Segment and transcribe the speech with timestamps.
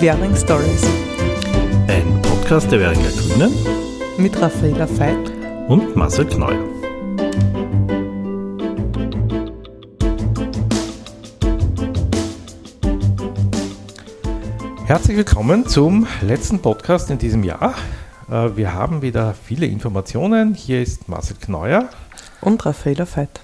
[0.00, 0.82] Währing Stories.
[1.86, 3.52] Ein Podcast der Währinger Grünen
[4.16, 5.30] mit Raffaela Veit
[5.68, 6.54] und Marcel Kneu.
[14.86, 17.74] Herzlich willkommen zum letzten Podcast in diesem Jahr.
[18.30, 20.54] Äh, wir haben wieder viele Informationen.
[20.54, 21.90] Hier ist Marcel Kneuer.
[22.40, 23.42] Und Raffaela Veit.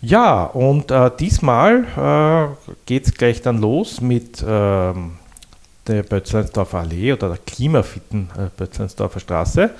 [0.00, 5.18] Ja, und äh, diesmal äh, geht es gleich dann los mit ähm,
[5.88, 9.70] der Bötzleinsdorfer Allee oder der klimafitten äh, Bötzleinsdorfer Straße.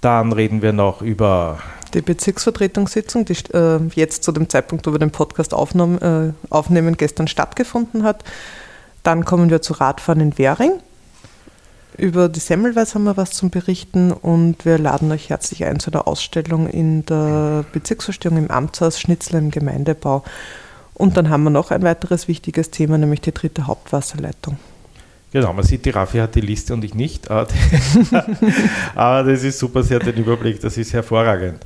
[0.00, 1.58] Dann reden wir noch über
[1.92, 6.96] die Bezirksvertretungssitzung, die äh, jetzt zu dem Zeitpunkt, wo wir den Podcast aufnehmen, äh, aufnehmen,
[6.96, 8.24] gestern stattgefunden hat.
[9.02, 10.72] Dann kommen wir zu Radfahren in Währing.
[11.96, 15.90] Über die Semmelweis haben wir was zum Berichten und wir laden euch herzlich ein zu
[15.90, 20.22] der Ausstellung in der Bezirksverstehung im Amtshaus Schnitzel im Gemeindebau.
[20.94, 24.58] Und dann haben wir noch ein weiteres wichtiges Thema, nämlich die dritte Hauptwasserleitung.
[25.32, 27.30] Genau, man sieht, die Raffi hat die Liste und ich nicht.
[27.30, 27.46] Aber
[29.24, 31.64] das ist super, sie hat den Überblick, das ist hervorragend.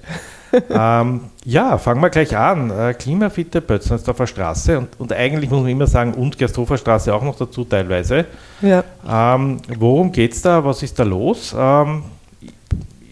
[0.70, 2.70] ähm, ja, fangen wir gleich an.
[2.70, 7.22] Äh, Klimafitte Bötzensdorfer Straße und, und, eigentlich muss man immer sagen, und Gersthofer Straße auch
[7.22, 8.26] noch dazu teilweise.
[8.60, 8.84] Ja.
[9.08, 10.64] Ähm, worum geht es da?
[10.64, 11.54] Was ist da los?
[11.58, 12.04] Ähm,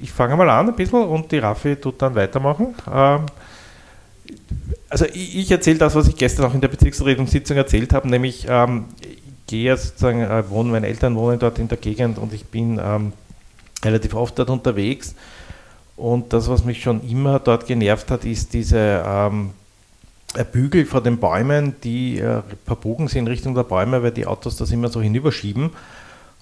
[0.01, 2.75] ich fange mal an ein bisschen und die Raffi tut dann weitermachen.
[2.93, 3.27] Ähm,
[4.89, 8.47] also ich, ich erzähle das, was ich gestern auch in der Bezirksvertretungssitzung erzählt habe, nämlich
[9.53, 13.13] gehe sozusagen, äh, wohnen, meine Eltern wohnen dort in der Gegend und ich bin ähm,
[13.85, 15.15] relativ oft dort unterwegs
[15.95, 19.51] und das, was mich schon immer dort genervt hat, ist diese ähm,
[20.53, 24.57] Bügel vor den Bäumen, die äh, verbogen sind in Richtung der Bäume, weil die Autos
[24.57, 25.69] das immer so hinüberschieben.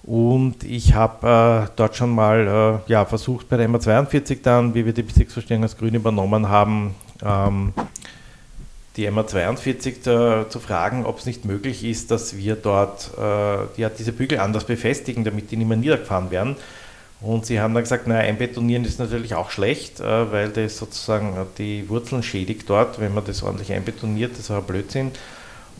[0.03, 4.85] Und ich habe äh, dort schon mal äh, ja, versucht, bei der MA42 dann, wie
[4.85, 7.73] wir die Bezirksverstehung als Grün übernommen haben, ähm,
[8.97, 13.89] die MA42 da, zu fragen, ob es nicht möglich ist, dass wir dort äh, ja,
[13.89, 16.55] diese Bügel anders befestigen, damit die nicht mehr niedergefahren werden.
[17.21, 21.35] Und sie haben dann gesagt, naja, einbetonieren ist natürlich auch schlecht, äh, weil das sozusagen
[21.57, 25.11] die Wurzeln schädigt dort, wenn man das ordentlich einbetoniert, das ist auch ein Blödsinn.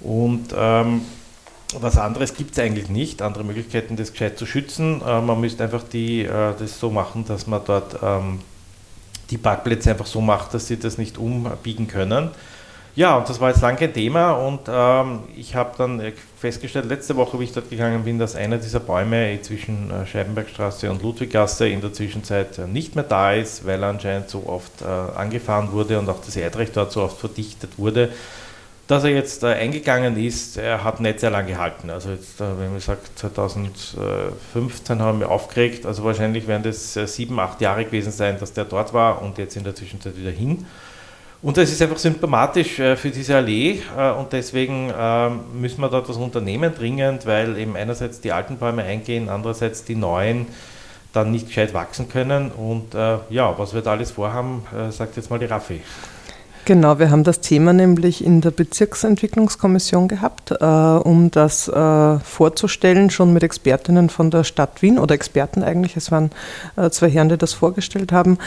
[0.02, 1.02] Und ähm,
[1.80, 5.02] was anderes gibt es eigentlich nicht, andere Möglichkeiten, das gescheit zu schützen.
[5.06, 8.40] Äh, man müsste einfach die, äh, das so machen, dass man dort ähm,
[9.32, 12.30] die Parkplätze einfach so macht, dass sie das nicht umbiegen können.
[12.94, 17.16] Ja, und das war jetzt lange kein Thema und ähm, ich habe dann festgestellt, letzte
[17.16, 21.70] Woche, wie ich dort gegangen bin, dass einer dieser Bäume zwischen äh, Scheibenbergstraße und Ludwiggasse
[21.70, 25.72] in der Zwischenzeit äh, nicht mehr da ist, weil er anscheinend so oft äh, angefahren
[25.72, 28.10] wurde und auch das Erdrecht dort so oft verdichtet wurde,
[28.88, 30.58] dass er jetzt äh, eingegangen ist.
[30.58, 31.90] Er hat nicht sehr lange gehalten.
[31.90, 37.08] Also jetzt, äh, wenn man sagt, 2015 haben wir aufgeregt, also wahrscheinlich werden das äh,
[37.08, 40.32] sieben, acht Jahre gewesen sein, dass der dort war und jetzt in der Zwischenzeit wieder
[40.32, 40.66] hin.
[41.44, 45.90] Und das ist einfach symptomatisch äh, für diese Allee äh, und deswegen ähm, müssen wir
[45.90, 50.46] dort was unternehmen dringend, weil eben einerseits die alten Bäume eingehen, andererseits die neuen
[51.14, 52.52] dann nicht gescheit wachsen können.
[52.52, 55.82] Und äh, ja, was wir da alles vorhaben, sagt jetzt mal die Raffi.
[56.72, 63.10] Genau, wir haben das Thema nämlich in der Bezirksentwicklungskommission gehabt, äh, um das äh, vorzustellen,
[63.10, 65.98] schon mit Expertinnen von der Stadt Wien oder Experten eigentlich.
[65.98, 66.30] Es waren
[66.78, 68.38] äh, zwei Herren, die das vorgestellt haben.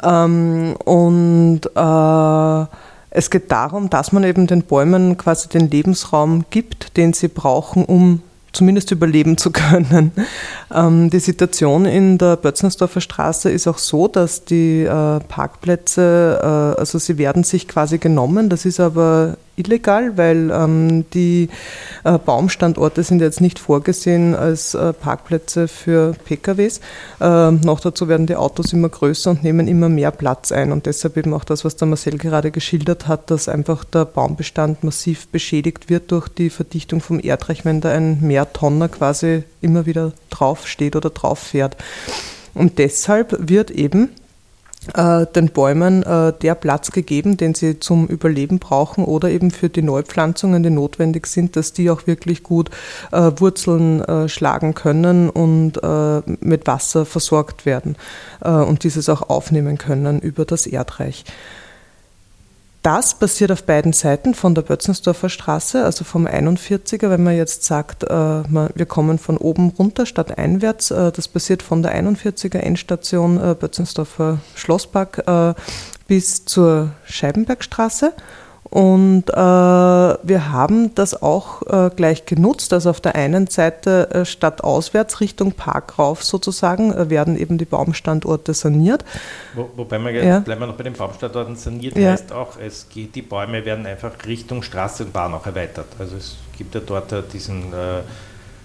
[0.00, 2.66] Ähm, und äh,
[3.10, 7.84] es geht darum, dass man eben den Bäumen quasi den Lebensraum gibt, den sie brauchen,
[7.84, 10.12] um zumindest überleben zu können.
[10.74, 16.80] Ähm, die Situation in der Bötzensdorfer Straße ist auch so, dass die äh, Parkplätze, äh,
[16.80, 21.48] also sie werden sich quasi genommen, das ist aber illegal, weil ähm, die
[22.04, 26.80] äh, Baumstandorte sind jetzt nicht vorgesehen als äh, Parkplätze für PKWs.
[27.20, 30.86] Äh, noch dazu werden die Autos immer größer und nehmen immer mehr Platz ein und
[30.86, 35.28] deshalb eben auch das, was der Marcel gerade geschildert hat, dass einfach der Baumbestand massiv
[35.28, 40.96] beschädigt wird durch die Verdichtung vom Erdreich, wenn da ein Mehrtonner quasi immer wieder draufsteht
[40.96, 41.76] oder drauf fährt.
[42.54, 44.10] Und deshalb wird eben
[44.94, 49.68] äh, den Bäumen äh, der Platz gegeben, den sie zum Überleben brauchen oder eben für
[49.68, 52.70] die Neupflanzungen, die notwendig sind, dass die auch wirklich gut
[53.12, 57.96] äh, Wurzeln äh, schlagen können und äh, mit Wasser versorgt werden
[58.40, 61.24] äh, und dieses auch aufnehmen können über das Erdreich.
[62.82, 67.62] Das passiert auf beiden Seiten von der Bötzensdorfer Straße, also vom 41er, wenn man jetzt
[67.62, 70.90] sagt, äh, wir kommen von oben runter statt einwärts.
[70.90, 75.24] Äh, das passiert von der 41er Endstation äh, Bötzensdorfer Schlosspark
[76.08, 78.12] bis zur Scheibenbergstraße.
[78.72, 82.72] Und äh, wir haben das auch äh, gleich genutzt.
[82.72, 87.58] Also auf der einen Seite äh, statt auswärts Richtung Park rauf sozusagen äh, werden eben
[87.58, 89.04] die Baumstandorte saniert.
[89.52, 90.38] Wo, wobei wir ja.
[90.38, 92.12] bleiben wir noch bei den Baumstandorten saniert ja.
[92.12, 95.88] heißt auch, es geht, die Bäume werden einfach Richtung Straße und Bahn auch erweitert.
[95.98, 98.00] Also es gibt ja dort äh, diesen äh,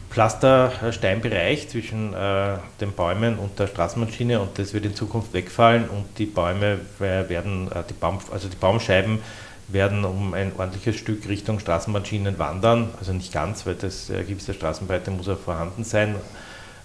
[0.10, 6.06] Pflastersteinbereich zwischen äh, den Bäumen und der Straßenbahnschiene und das wird in Zukunft wegfallen und
[6.18, 9.20] die Bäume werden, äh, die Baum, also die Baumscheiben
[9.68, 14.54] werden um ein ordentliches Stück Richtung Straßenbahnschienen wandern, also nicht ganz, weil das äh, gewisse
[14.54, 16.16] Straßenbreite muss ja vorhanden sein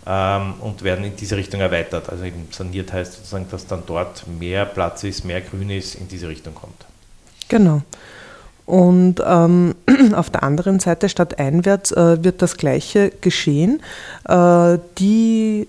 [0.07, 2.11] ähm, und werden in diese Richtung erweitert.
[2.11, 6.09] Also eben saniert heißt sozusagen, dass dann dort mehr Platz ist, mehr Grün ist, in
[6.09, 6.85] diese Richtung kommt.
[7.49, 7.83] Genau.
[8.67, 9.75] Und ähm,
[10.15, 13.83] auf der anderen Seite stadteinwärts äh, wird das Gleiche geschehen.
[14.29, 15.69] Äh, die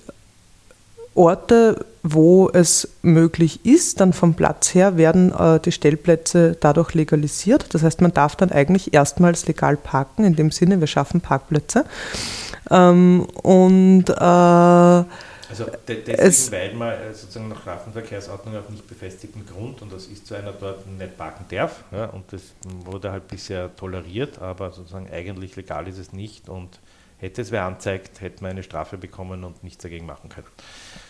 [1.16, 7.74] Orte, wo es möglich ist, dann vom Platz her werden äh, die Stellplätze dadurch legalisiert.
[7.74, 11.86] Das heißt, man darf dann eigentlich erstmals legal parken, in dem Sinne, wir schaffen Parkplätze.
[12.70, 15.04] Ähm, und äh,
[15.54, 20.26] also deswegen, weil man äh, sozusagen nach Straßenverkehrsordnung auf nicht befestigten Grund, und das ist
[20.26, 25.08] zu einer dort nicht parken darf, ja, und das wurde halt bisher toleriert, aber sozusagen
[25.12, 26.80] eigentlich legal ist es nicht und
[27.20, 30.48] hätte es wer anzeigt, hätte man eine Strafe bekommen und nichts dagegen machen können.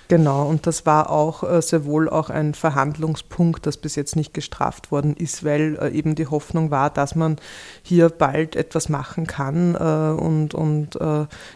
[0.10, 4.34] Genau, und das war auch äh, sehr wohl auch ein Verhandlungspunkt, das bis jetzt nicht
[4.34, 7.38] gestraft worden ist, weil äh, eben die Hoffnung war, dass man
[7.84, 9.76] hier bald etwas machen kann.
[9.76, 11.00] Äh, und und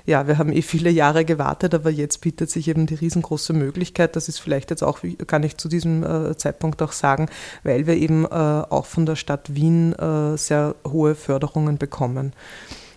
[0.06, 4.16] ja, wir haben eh viele Jahre gewartet, aber jetzt bietet sich eben die riesengroße Möglichkeit.
[4.16, 6.06] Das ist vielleicht jetzt auch, kann ich zu diesem
[6.38, 7.28] Zeitpunkt auch sagen,
[7.64, 9.96] weil wir eben auch von der Stadt Wien
[10.36, 12.34] sehr hohe Förderungen bekommen.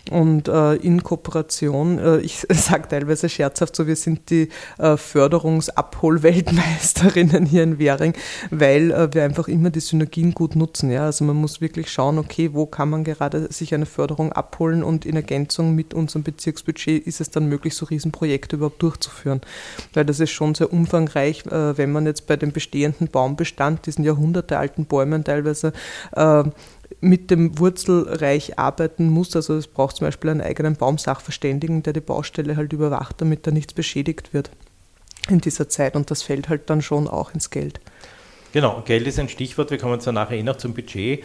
[0.09, 4.49] Und äh, in Kooperation, äh, ich sage teilweise scherzhaft so, wir sind die
[4.79, 8.15] äh, Förderungsabholweltmeisterinnen hier in Währing,
[8.49, 10.89] weil äh, wir einfach immer die Synergien gut nutzen.
[10.91, 11.05] Ja?
[11.05, 15.05] Also man muss wirklich schauen, okay, wo kann man gerade sich eine Förderung abholen und
[15.05, 19.41] in Ergänzung mit unserem Bezirksbudget ist es dann möglich, so Riesenprojekte überhaupt durchzuführen.
[19.93, 24.03] Weil das ist schon sehr umfangreich, äh, wenn man jetzt bei dem bestehenden Baumbestand, diesen
[24.03, 25.73] jahrhundertealten Bäumen teilweise,
[26.13, 26.43] äh,
[26.99, 29.35] mit dem Wurzelreich arbeiten muss.
[29.35, 33.51] Also es braucht zum Beispiel einen eigenen Baumsachverständigen, der die Baustelle halt überwacht, damit da
[33.51, 34.51] nichts beschädigt wird
[35.29, 35.95] in dieser Zeit.
[35.95, 37.79] Und das fällt halt dann schon auch ins Geld.
[38.53, 39.71] Genau, Geld ist ein Stichwort.
[39.71, 41.23] Wir kommen zwar nachher eh noch zum Budget.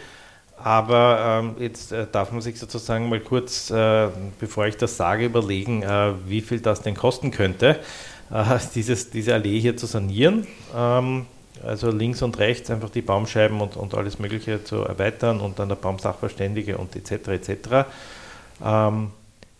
[0.57, 4.07] Aber ähm, jetzt äh, darf man sich sozusagen mal kurz, äh,
[4.39, 7.79] bevor ich das sage, überlegen, äh, wie viel das denn kosten könnte,
[8.31, 10.47] äh, dieses, diese Allee hier zu sanieren.
[10.75, 11.27] Ähm,
[11.63, 15.69] also links und rechts einfach die Baumscheiben und, und alles Mögliche zu erweitern und dann
[15.69, 17.27] der Baumsachverständige und etc.
[17.29, 17.49] etc.
[18.63, 19.11] Ähm,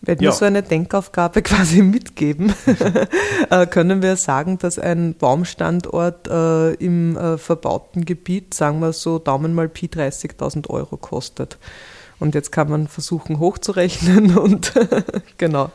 [0.01, 0.31] wenn wir ja.
[0.31, 2.53] so eine Denkaufgabe quasi mitgeben,
[3.49, 9.19] äh, können wir sagen, dass ein Baumstandort äh, im äh, verbauten Gebiet, sagen wir so,
[9.19, 11.57] Daumen mal Pi 30.000 Euro kostet.
[12.19, 14.73] Und jetzt kann man versuchen hochzurechnen und
[15.37, 15.71] genau.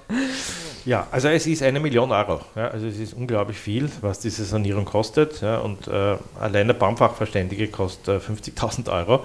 [0.85, 2.41] Ja, also es ist eine Million Euro.
[2.57, 5.41] Ja, also es ist unglaublich viel, was diese Sanierung kostet.
[5.41, 9.25] Ja, und äh, allein der Baumfachverständige kostet äh, 50.000 Euro,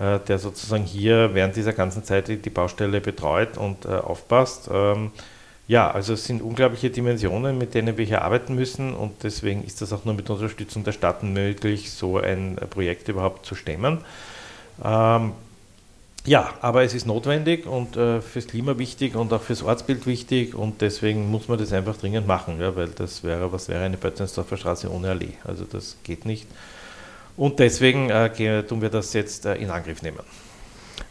[0.00, 4.68] äh, der sozusagen hier während dieser ganzen Zeit die, die Baustelle betreut und äh, aufpasst.
[4.72, 5.12] Ähm,
[5.68, 9.82] ja, also es sind unglaubliche Dimensionen, mit denen wir hier arbeiten müssen und deswegen ist
[9.82, 13.98] das auch nur mit Unterstützung der Stadt möglich, so ein Projekt überhaupt zu stemmen.
[14.84, 15.32] Ähm,
[16.26, 20.54] ja, aber es ist notwendig und äh, fürs Klima wichtig und auch fürs Ortsbild wichtig
[20.54, 23.96] und deswegen muss man das einfach dringend machen, ja, weil das wäre, was wäre eine
[23.96, 25.34] Bötzensdorfer Straße ohne Allee?
[25.44, 26.46] Also das geht nicht.
[27.36, 30.20] Und deswegen äh, tun wir das jetzt äh, in Angriff nehmen.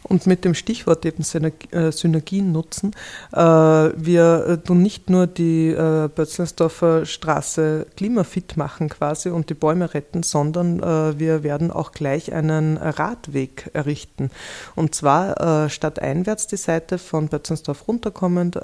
[0.08, 1.24] Und mit dem Stichwort eben
[1.72, 2.92] äh, Synergien nutzen,
[3.32, 9.94] äh, wir äh, tun nicht nur die Bötzelsdorfer Straße klimafit machen quasi und die Bäume
[9.94, 10.80] retten, sondern
[11.18, 14.30] wir werden auch gleich einen Radweg errichten.
[14.74, 18.56] Und zwar statt einwärts die Seite von Bötzelsdorf runterkommend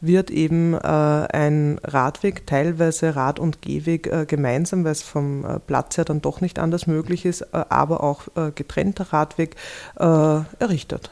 [0.00, 6.20] wird eben ein Radweg, teilweise Rad- und Gehweg gemeinsam, weil es vom Platz her dann
[6.20, 8.22] doch nicht anders möglich ist, aber auch
[8.54, 9.56] getrennter Radweg
[10.58, 11.10] errichtet.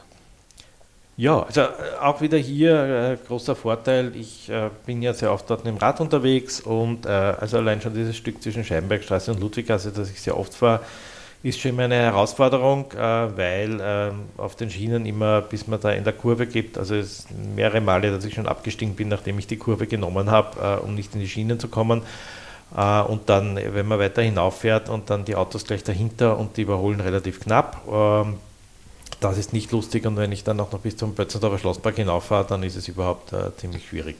[1.19, 1.67] Ja, also äh,
[1.99, 2.75] auch wieder hier
[3.13, 4.15] äh, großer Vorteil.
[4.15, 7.95] Ich äh, bin ja sehr oft dort im Rad unterwegs und äh, also allein schon
[7.95, 10.81] dieses Stück zwischen Scheibenbergstraße und Ludwiggasse, das ich sehr oft fahre,
[11.41, 15.89] ist schon immer eine Herausforderung, äh, weil ähm, auf den Schienen immer, bis man da
[15.91, 17.25] in der Kurve gibt, also es
[17.55, 20.93] mehrere Male, dass ich schon abgestiegen bin, nachdem ich die Kurve genommen habe, äh, um
[20.93, 22.03] nicht in die Schienen zu kommen.
[23.07, 26.99] und dann, wenn man weiter hinauffährt und dann die Autos gleich dahinter und die überholen
[26.99, 28.35] relativ knapp ähm,
[29.19, 32.45] das ist nicht lustig und wenn ich dann auch noch bis zum Bötzendorfer Schlosspark hinauffahre,
[32.47, 34.17] dann ist es überhaupt äh, ziemlich schwierig.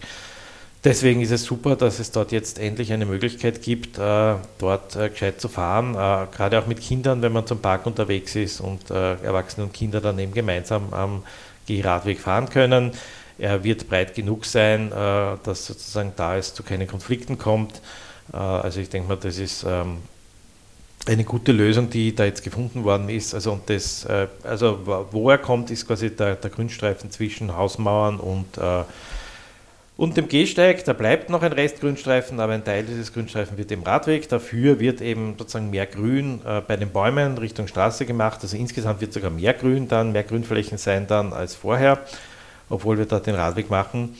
[0.83, 5.09] Deswegen ist es super, dass es dort jetzt endlich eine Möglichkeit gibt, äh, dort äh,
[5.09, 8.89] gescheit zu fahren, äh, gerade auch mit Kindern, wenn man zum Park unterwegs ist und
[8.91, 11.23] äh, Erwachsene und Kinder dann eben gemeinsam am
[11.65, 12.91] Gehradweg fahren können.
[13.39, 17.81] Er wird breit genug sein, äh, dass sozusagen da es zu keinen Konflikten kommt.
[18.31, 19.97] also ich denke mal, das ist ähm,
[21.07, 23.33] eine gute Lösung, die da jetzt gefunden worden ist.
[23.33, 24.79] Also, und das, äh, also
[25.11, 28.83] wo er kommt, ist quasi der, der Grünstreifen zwischen Hausmauern und, äh,
[29.97, 33.71] Und dem Gehsteig, da bleibt noch ein Rest Grünstreifen, aber ein Teil dieses Grünstreifen wird
[33.71, 34.29] im Radweg.
[34.29, 38.37] Dafür wird eben sozusagen mehr Grün äh, bei den Bäumen Richtung Straße gemacht.
[38.43, 41.97] Also insgesamt wird sogar mehr Grün dann, mehr Grünflächen sein dann als vorher,
[42.69, 44.15] obwohl wir dort den Radweg machen.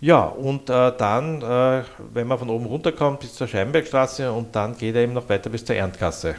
[0.00, 1.82] Ja, und äh, dann, äh,
[2.14, 5.50] wenn man von oben runterkommt bis zur Scheibenbergstraße und dann geht er eben noch weiter
[5.50, 6.36] bis zur Erntgasse.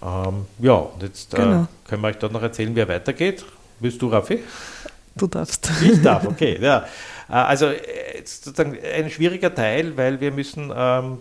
[0.00, 1.66] Ähm, ja, und jetzt äh, genau.
[1.88, 3.44] können wir euch dort noch erzählen, wie er weitergeht.
[3.80, 4.40] Willst du, Raffi?
[5.16, 5.68] Du darfst.
[5.82, 6.58] Ich darf, okay.
[6.60, 6.84] Ja.
[7.28, 11.18] Äh, also äh, sozusagen ein schwieriger Teil, weil wir müssen ähm,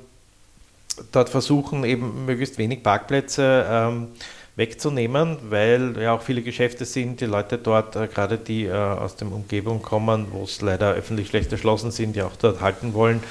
[1.11, 4.07] dort versuchen, eben möglichst wenig Parkplätze ähm,
[4.55, 9.15] wegzunehmen, weil ja auch viele Geschäfte sind, die Leute dort, äh, gerade die äh, aus
[9.15, 13.24] der Umgebung kommen, wo es leider öffentlich schlecht erschlossen sind, die auch dort halten wollen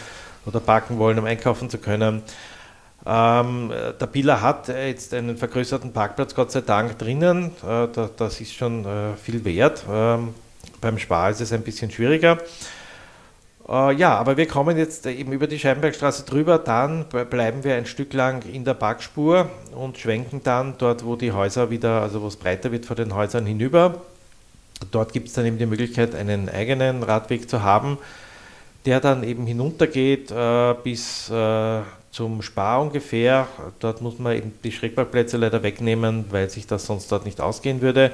[0.46, 2.22] oder parken wollen, um einkaufen zu können.
[3.04, 7.52] Ähm, der Biller hat jetzt einen vergrößerten Parkplatz, Gott sei Dank, drinnen.
[7.66, 9.84] Äh, das ist schon äh, viel wert.
[9.90, 10.34] Ähm,
[10.80, 12.38] beim Spar ist es ein bisschen schwieriger.
[13.68, 17.86] Äh, ja, aber wir kommen jetzt eben über die Scheibenbergstraße drüber, dann bleiben wir ein
[17.86, 22.26] Stück lang in der Parkspur und schwenken dann dort, wo die Häuser wieder, also wo
[22.26, 24.02] es breiter wird vor den Häusern hinüber.
[24.90, 27.98] Dort gibt es dann eben die Möglichkeit, einen eigenen Radweg zu haben,
[28.84, 33.46] der dann eben hinuntergeht äh, bis äh, zum Spar ungefähr.
[33.78, 37.80] Dort muss man eben die Schrägparkplätze leider wegnehmen, weil sich das sonst dort nicht ausgehen
[37.80, 38.10] würde.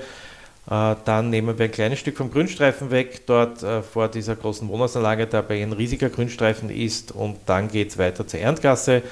[0.71, 4.69] Äh, dann nehmen wir ein kleines Stück vom Grünstreifen weg, dort äh, vor dieser großen
[4.69, 9.03] Wohnhausanlage, dabei ein riesiger Grünstreifen ist und dann geht es weiter zur Erntgasse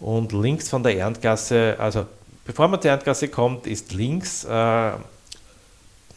[0.00, 2.06] und links von der Erntgasse, also
[2.44, 4.92] bevor man zur Erntgasse kommt, ist links äh,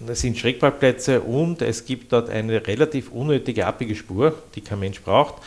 [0.05, 5.41] es sind Schrägparkplätze und es gibt dort eine relativ unnötige Abbiegerspur, die kein Mensch braucht.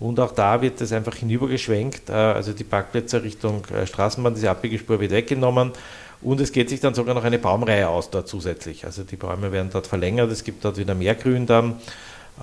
[0.00, 4.50] Und auch da wird es einfach hinübergeschwenkt, äh, also die Parkplätze Richtung äh, Straßenbahn, diese
[4.50, 5.70] Abbiegerspur wird weggenommen.
[6.22, 8.84] Und es geht sich dann sogar noch eine Baumreihe aus dort zusätzlich.
[8.84, 11.76] Also die Bäume werden dort verlängert, es gibt dort wieder mehr Grün dann.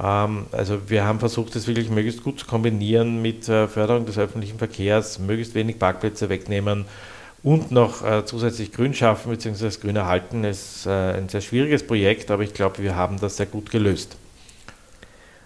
[0.01, 4.17] Ähm, also wir haben versucht, das wirklich möglichst gut zu kombinieren mit äh, Förderung des
[4.17, 6.85] öffentlichen Verkehrs, möglichst wenig Parkplätze wegnehmen
[7.41, 9.69] und noch zusätzlich Grün schaffen bzw.
[9.79, 10.43] Grün erhalten.
[10.43, 14.17] Es ist ein sehr schwieriges Projekt, aber ich glaube, wir haben das sehr gut gelöst.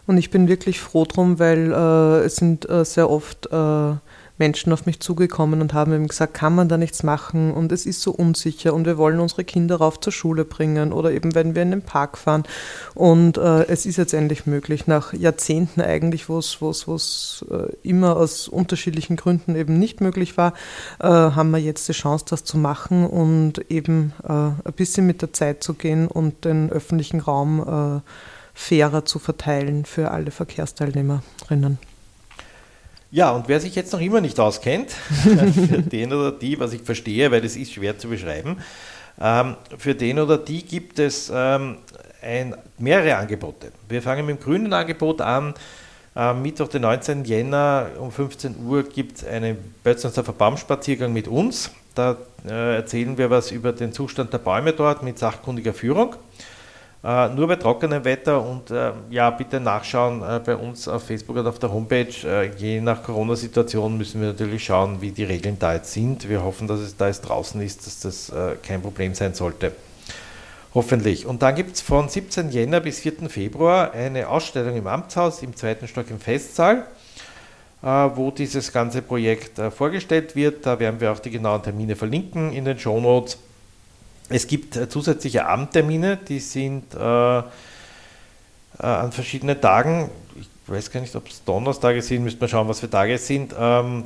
[0.06, 3.94] Und ich bin wirklich froh drum, weil äh, es sind äh, sehr oft äh,
[4.38, 7.86] Menschen auf mich zugekommen und haben eben gesagt, kann man da nichts machen und es
[7.86, 11.54] ist so unsicher und wir wollen unsere Kinder rauf zur Schule bringen oder eben wenn
[11.54, 12.44] wir in den Park fahren.
[12.96, 18.48] Und äh, es ist jetzt endlich möglich, nach Jahrzehnten eigentlich, wo es äh, immer aus
[18.48, 20.54] unterschiedlichen Gründen eben nicht möglich war,
[21.00, 25.22] äh, haben wir jetzt die Chance, das zu machen und eben äh, ein bisschen mit
[25.22, 28.10] der Zeit zu gehen und den öffentlichen Raum äh,
[28.56, 31.93] fairer zu verteilen für alle Verkehrsteilnehmerinnen.
[33.14, 34.90] Ja, und wer sich jetzt noch immer nicht auskennt,
[35.22, 38.58] für den oder die, was ich verstehe, weil das ist schwer zu beschreiben,
[39.22, 41.78] ähm, für den oder die gibt es ähm,
[42.24, 43.72] ein, mehrere Angebote.
[43.88, 45.54] Wir fangen mit dem grünen Angebot an.
[46.16, 47.24] Am Mittwoch, den 19.
[47.24, 51.70] Jänner um 15 Uhr gibt es einen Bötzensdorfer Baumspaziergang mit uns.
[51.94, 52.18] Da
[52.48, 56.16] äh, erzählen wir was über den Zustand der Bäume dort mit sachkundiger Führung.
[57.04, 61.36] Äh, nur bei trockenem Wetter und äh, ja, bitte nachschauen äh, bei uns auf Facebook
[61.36, 62.14] und auf der Homepage.
[62.24, 66.30] Äh, je nach Corona-Situation müssen wir natürlich schauen, wie die Regeln da jetzt sind.
[66.30, 69.74] Wir hoffen, dass es da jetzt draußen ist, dass das äh, kein Problem sein sollte.
[70.74, 71.26] Hoffentlich.
[71.26, 72.52] Und dann gibt es von 17.
[72.52, 73.30] Jänner bis 4.
[73.30, 76.88] Februar eine Ausstellung im Amtshaus im zweiten Stock im Festsaal,
[77.82, 80.66] äh, wo dieses ganze Projekt vorgestellt wird.
[80.66, 83.38] Da werden wir auch die genauen Termine verlinken in den Show Notes.
[84.30, 87.42] Es gibt äh, zusätzliche Abendtermine, die sind äh, äh,
[88.80, 92.80] an verschiedenen Tagen, ich weiß gar nicht, ob es Donnerstage sind, müsste man schauen, was
[92.80, 93.54] für Tage es sind.
[93.58, 94.06] Ähm,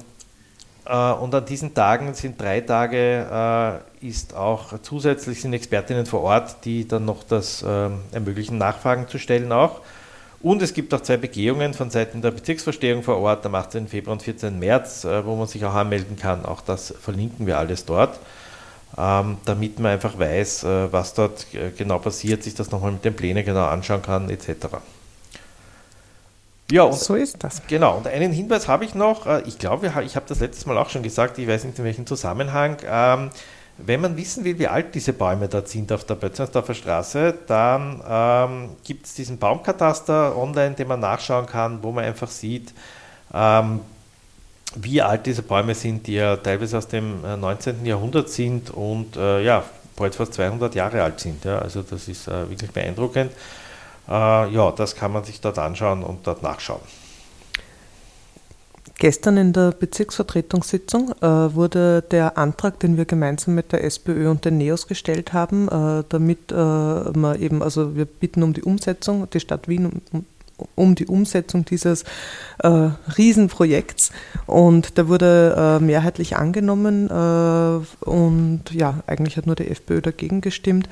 [0.85, 6.21] äh, und an diesen Tagen sind drei Tage, äh, ist auch zusätzlich sind Expertinnen vor
[6.21, 9.81] Ort, die dann noch das ähm, ermöglichen, Nachfragen zu stellen auch.
[10.39, 13.87] Und es gibt auch zwei Begehungen von Seiten der Bezirksverstehung vor Ort am 18.
[13.87, 14.59] Februar und 14.
[14.59, 16.45] März, wo man sich auch anmelden kann.
[16.45, 18.19] Auch das verlinken wir alles dort
[18.97, 23.03] ähm, damit man einfach weiß, äh, was dort äh, genau passiert, sich das nochmal mit
[23.03, 24.67] den Plänen genau anschauen kann, etc.
[26.71, 27.61] Ja, und, so ist das.
[27.67, 29.25] Genau, und einen Hinweis habe ich noch.
[29.25, 31.85] Äh, ich glaube, ich habe das letztes Mal auch schon gesagt, ich weiß nicht in
[31.85, 32.77] welchem Zusammenhang.
[32.85, 33.29] Ähm,
[33.77, 38.01] wenn man wissen will, wie alt diese Bäume dort sind auf der Bötzensdorfer Straße, dann
[38.09, 42.73] ähm, gibt es diesen Baumkataster online, den man nachschauen kann, wo man einfach sieht,
[43.33, 43.81] ähm,
[44.75, 47.85] wie alt diese Bäume sind, die ja teilweise aus dem 19.
[47.85, 49.63] Äh, Jahrhundert sind und äh, ja,
[49.95, 51.43] bald fast 200 Jahre alt sind.
[51.45, 51.59] Ja.
[51.59, 53.31] Also das ist äh, wirklich beeindruckend.
[54.07, 56.81] Äh, ja, das kann man sich dort anschauen und dort nachschauen.
[58.99, 64.43] Gestern in der Bezirksvertretungssitzung äh, wurde der Antrag, den wir gemeinsam mit der SPÖ und
[64.43, 69.39] den NEOS gestellt haben, äh, damit man eben, also wir bitten um die Umsetzung, die
[69.39, 70.25] Stadt Wien um,
[70.75, 72.03] um die Umsetzung dieses
[72.59, 74.11] äh, Riesenprojekts.
[74.45, 80.41] Und der wurde äh, mehrheitlich angenommen äh, und ja, eigentlich hat nur die FPÖ dagegen
[80.41, 80.89] gestimmt.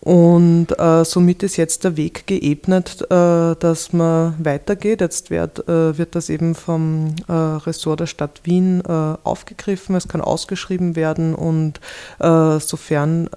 [0.00, 5.00] Und äh, somit ist jetzt der Weg geebnet, äh, dass man weitergeht.
[5.00, 9.96] Jetzt wird, äh, wird das eben vom äh, Ressort der Stadt Wien äh, aufgegriffen.
[9.96, 11.80] Es kann ausgeschrieben werden und
[12.18, 13.28] äh, sofern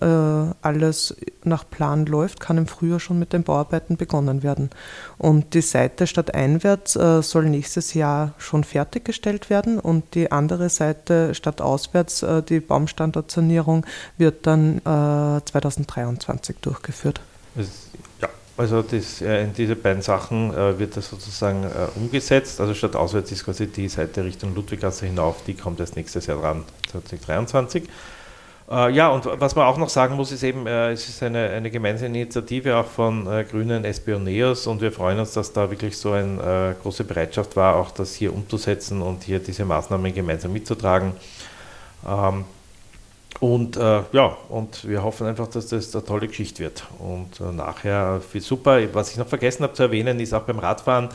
[0.61, 4.69] alles nach Plan läuft, kann im Frühjahr schon mit den Bauarbeiten begonnen werden.
[5.17, 12.25] Und die Seite stadteinwärts soll nächstes Jahr schon fertiggestellt werden und die andere Seite stadtauswärts,
[12.47, 13.85] die Baumstandortsanierung,
[14.17, 17.21] wird dann 2023 durchgeführt.
[18.21, 18.29] ja,
[18.59, 22.59] also das, äh, in diese beiden Sachen äh, wird das sozusagen äh, umgesetzt.
[22.59, 26.41] Also statt auswärts ist quasi die Seite Richtung Ludwiggasse hinauf, die kommt erst nächstes Jahr
[26.41, 27.83] dran, 2023.
[28.69, 31.71] Äh, ja, und was man auch noch sagen muss, ist eben, es ist eine, eine
[31.71, 35.97] gemeinsame Initiative auch von Grünen, SP und NEOS und wir freuen uns, dass da wirklich
[35.97, 41.13] so eine große Bereitschaft war, auch das hier umzusetzen und hier diese Maßnahmen gemeinsam mitzutragen.
[42.05, 42.43] Ähm,
[43.39, 46.83] und äh, ja, und wir hoffen einfach, dass das eine tolle Geschichte wird.
[46.99, 48.79] Und äh, nachher viel super.
[48.93, 51.09] Was ich noch vergessen habe zu erwähnen, ist auch beim Radfahren.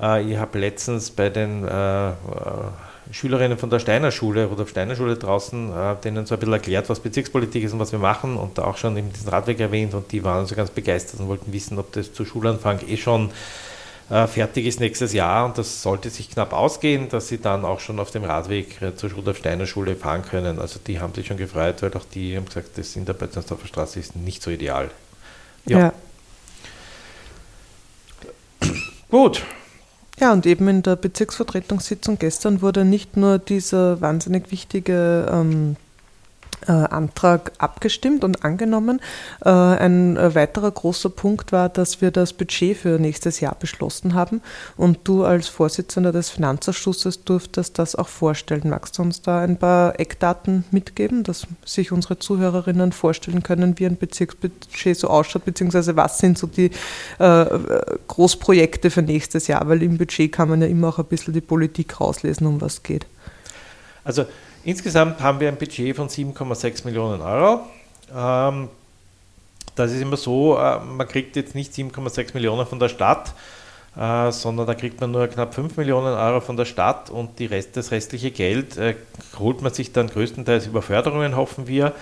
[0.00, 2.14] Äh, ich habe letztens bei den äh, äh,
[3.12, 6.88] Schülerinnen von der Steiner Schule oder Steiner Schule draußen, äh, denen so ein bisschen erklärt,
[6.88, 10.10] was Bezirkspolitik ist und was wir machen und auch schon eben diesen Radweg erwähnt und
[10.10, 13.30] die waren so ganz begeistert und wollten wissen, ob das zu Schulanfang eh schon
[14.10, 17.78] äh, fertig ist nächstes Jahr und das sollte sich knapp ausgehen, dass sie dann auch
[17.78, 20.58] schon auf dem Radweg äh, zur Rudolf Steiner Schule fahren können.
[20.58, 23.68] Also die haben sich schon gefreut, weil auch die haben gesagt, das in der Beutelsdorfer
[23.68, 24.90] Straße ist nicht so ideal.
[25.64, 25.78] Ja.
[25.78, 25.92] ja.
[29.10, 29.42] Gut.
[30.18, 35.89] Ja, und eben in der Bezirksvertretungssitzung gestern wurde nicht nur dieser wahnsinnig wichtige ähm, äh,
[36.66, 39.00] Antrag abgestimmt und angenommen.
[39.44, 44.14] Äh, ein äh, weiterer großer Punkt war, dass wir das Budget für nächstes Jahr beschlossen
[44.14, 44.40] haben
[44.76, 48.68] und du als Vorsitzender des Finanzausschusses durftest das auch vorstellen.
[48.70, 53.86] Magst du uns da ein paar Eckdaten mitgeben, dass sich unsere Zuhörerinnen vorstellen können, wie
[53.86, 56.70] ein Bezirksbudget so ausschaut, beziehungsweise was sind so die
[57.18, 59.68] Großprojekte für nächstes Jahr?
[59.68, 62.74] Weil im Budget kann man ja immer auch ein bisschen die Politik rauslesen, um was
[62.74, 63.06] es geht.
[64.04, 64.26] Also
[64.62, 67.60] Insgesamt haben wir ein Budget von 7,6 Millionen Euro.
[68.14, 68.68] Ähm,
[69.74, 73.32] das ist immer so, äh, man kriegt jetzt nicht 7,6 Millionen von der Stadt,
[73.96, 77.46] äh, sondern da kriegt man nur knapp 5 Millionen Euro von der Stadt und die
[77.46, 78.96] Rest, das restliche Geld äh,
[79.38, 81.94] holt man sich dann größtenteils über Förderungen, hoffen wir.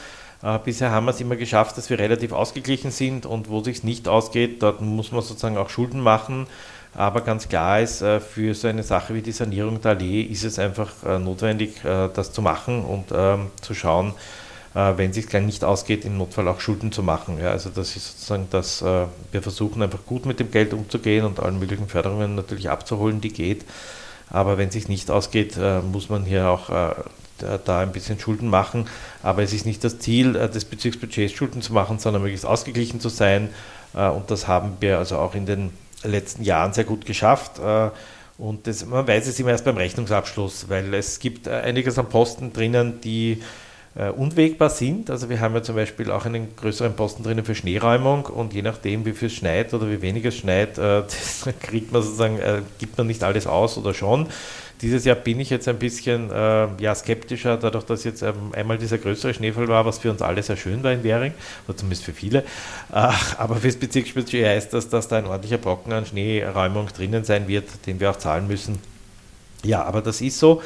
[0.64, 4.09] bisher haben wir es immer geschafft, dass wir relativ ausgeglichen sind und wo sich nicht
[4.09, 6.47] ausgeht, dort muss man sozusagen auch Schulden machen.
[6.94, 10.44] Aber ganz klar ist, äh, für so eine Sache wie die Sanierung der Allee ist
[10.44, 14.14] es einfach äh, notwendig, äh, das zu machen und ähm, zu schauen,
[14.74, 17.38] wenn es sich gleich nicht ausgeht, im Notfall auch Schulden zu machen.
[17.40, 21.40] Ja, also das ist sozusagen, dass wir versuchen einfach gut mit dem Geld umzugehen und
[21.40, 23.64] allen möglichen Förderungen natürlich abzuholen, die geht.
[24.31, 25.59] Aber wenn es sich nicht ausgeht,
[25.90, 26.68] muss man hier auch
[27.64, 28.87] da ein bisschen Schulden machen.
[29.22, 33.09] Aber es ist nicht das Ziel des Bezirksbudgets, Schulden zu machen, sondern möglichst ausgeglichen zu
[33.09, 33.48] sein.
[33.94, 35.70] Und das haben wir also auch in den
[36.04, 37.58] letzten Jahren sehr gut geschafft.
[37.58, 37.90] Äh,
[38.38, 42.52] und das, man weiß es immer erst beim Rechnungsabschluss, weil es gibt einiges an Posten
[42.52, 43.42] drinnen, die
[43.96, 45.11] äh, unwegbar sind.
[45.11, 48.62] Also wir haben ja zum Beispiel auch einen größeren Posten drinnen für Schneeräumung und je
[48.62, 51.02] nachdem, wie viel es schneit oder wie wenig es schneit, äh,
[51.61, 54.28] kriegt man sozusagen, äh, gibt man nicht alles aus oder schon.
[54.80, 58.78] Dieses Jahr bin ich jetzt ein bisschen äh, ja, skeptischer, dadurch, dass jetzt ähm, einmal
[58.78, 61.32] dieser größere Schneefall war, was für uns alle sehr schön war in Währing,
[61.66, 62.40] oder zumindest für viele.
[62.92, 67.48] Äh, aber fürs Bezirksbudget heißt das, dass da ein ordentlicher Brocken an Schneeräumung drinnen sein
[67.48, 68.78] wird, den wir auch zahlen müssen.
[69.64, 70.62] Ja, aber das ist so.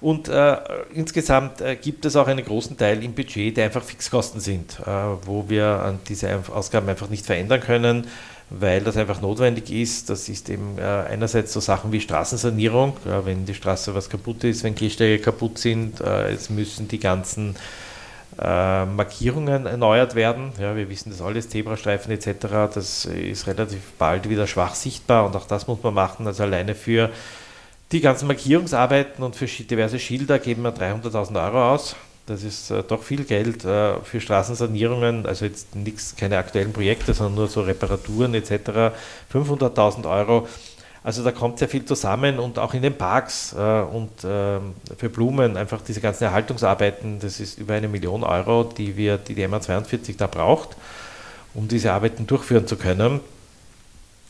[0.00, 0.56] Und äh,
[0.92, 4.90] insgesamt äh, gibt es auch einen großen Teil im Budget, der einfach Fixkosten sind, äh,
[5.24, 8.08] wo wir diese Ausgaben einfach nicht verändern können
[8.58, 10.10] weil das einfach notwendig ist.
[10.10, 14.44] Das ist eben äh, einerseits so Sachen wie Straßensanierung, ja, wenn die Straße was kaputt
[14.44, 17.56] ist, wenn Gehsteige kaputt sind, äh, es müssen die ganzen
[18.38, 20.52] äh, Markierungen erneuert werden.
[20.60, 25.36] Ja, wir wissen das alles, Zebrastreifen etc., das ist relativ bald wieder schwach sichtbar und
[25.36, 26.26] auch das muss man machen.
[26.26, 27.10] Also alleine für
[27.92, 31.96] die ganzen Markierungsarbeiten und für diverse Schilder geben wir 300.000 Euro aus.
[32.32, 37.12] Das ist äh, doch viel Geld äh, für Straßensanierungen, also jetzt nichts, keine aktuellen Projekte,
[37.12, 38.94] sondern nur so Reparaturen etc.
[39.30, 40.48] 500.000 Euro.
[41.04, 45.10] Also da kommt sehr viel zusammen und auch in den Parks äh, und ähm, für
[45.10, 49.46] Blumen einfach diese ganzen Erhaltungsarbeiten, das ist über eine Million Euro, die wir, die die
[49.46, 50.70] MA42 da braucht,
[51.52, 53.20] um diese Arbeiten durchführen zu können.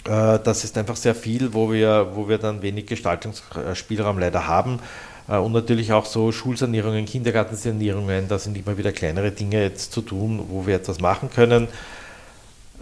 [0.06, 4.80] Äh, das ist einfach sehr viel, wo wir, wo wir dann wenig Gestaltungsspielraum leider haben.
[5.28, 10.02] Äh, und natürlich auch so Schulsanierungen, Kindergartensanierungen, da sind immer wieder kleinere Dinge jetzt zu
[10.02, 11.68] tun, wo wir etwas machen können.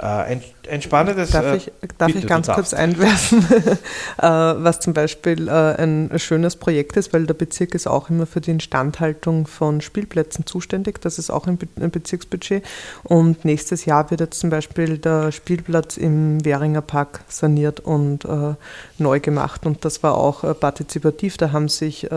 [0.00, 1.30] Äh, ein, ein, spannendes.
[1.30, 3.44] Darf ich, darf ich ganz kurz einwerfen,
[4.18, 8.24] äh, was zum Beispiel äh, ein schönes Projekt ist, weil der Bezirk ist auch immer
[8.24, 11.02] für die Instandhaltung von Spielplätzen zuständig.
[11.02, 12.64] Das ist auch ein, ein Bezirksbudget.
[13.02, 18.54] Und nächstes Jahr wird jetzt zum Beispiel der Spielplatz im Währinger Park saniert und äh,
[18.96, 19.66] neu gemacht.
[19.66, 21.36] Und das war auch äh, partizipativ.
[21.36, 22.08] Da haben sich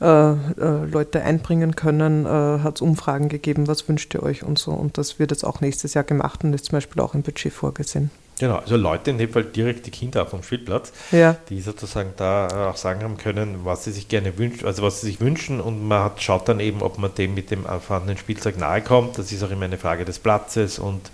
[0.00, 0.36] äh, äh,
[0.90, 4.72] Leute einbringen können, äh, hat es Umfragen gegeben, was wünscht ihr euch und so.
[4.72, 7.52] Und das wird jetzt auch nächstes Jahr gemacht und ist zum Beispiel auch im Budget
[7.52, 8.10] vorgesehen.
[8.40, 11.36] Genau, also Leute, in dem Fall direkt die Kinder vom Spielplatz, ja.
[11.48, 15.06] die sozusagen da auch sagen haben können, was sie sich gerne wünschen, also was sie
[15.06, 18.58] sich wünschen und man hat, schaut dann eben, ob man dem mit dem vorhandenen Spielzeug
[18.58, 19.18] nahe kommt.
[19.18, 21.12] Das ist auch immer eine Frage des Platzes und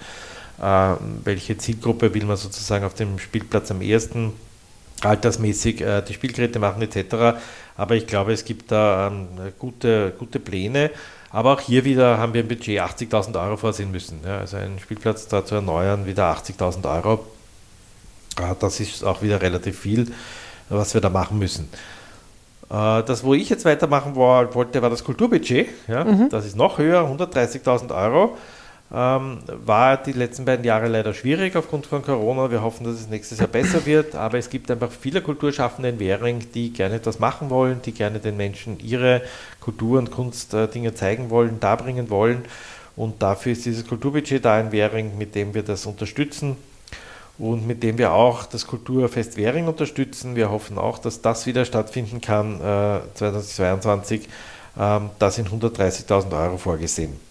[0.63, 4.33] äh, welche Zielgruppe will man sozusagen auf dem Spielplatz am ersten
[5.03, 7.41] altersmäßig äh, die Spielgeräte machen etc.
[7.77, 10.91] Aber ich glaube, es gibt da ähm, gute, gute Pläne.
[11.31, 14.21] Aber auch hier wieder haben wir im Budget 80.000 Euro vorsehen müssen.
[14.25, 17.25] Ja, also einen Spielplatz da zu erneuern, wieder 80.000 Euro.
[18.39, 20.13] Äh, das ist auch wieder relativ viel,
[20.69, 21.69] was wir da machen müssen.
[22.69, 25.69] Äh, das, wo ich jetzt weitermachen wollte, war das Kulturbudget.
[25.89, 26.29] Ja, mhm.
[26.31, 28.37] Das ist noch höher, 130.000 Euro.
[28.93, 32.51] Ähm, war die letzten beiden Jahre leider schwierig aufgrund von Corona.
[32.51, 34.17] Wir hoffen, dass es nächstes Jahr besser wird.
[34.17, 38.19] Aber es gibt einfach viele Kulturschaffende in Währing, die gerne etwas machen wollen, die gerne
[38.19, 39.23] den Menschen ihre
[39.61, 42.45] Kultur- und Kunstdinge zeigen wollen, darbringen wollen.
[42.97, 46.57] Und dafür ist dieses Kulturbudget da in Währing, mit dem wir das unterstützen
[47.39, 50.35] und mit dem wir auch das Kulturfest Währing unterstützen.
[50.35, 54.29] Wir hoffen auch, dass das wieder stattfinden kann äh, 2022.
[54.79, 57.30] Ähm, da sind 130.000 Euro vorgesehen.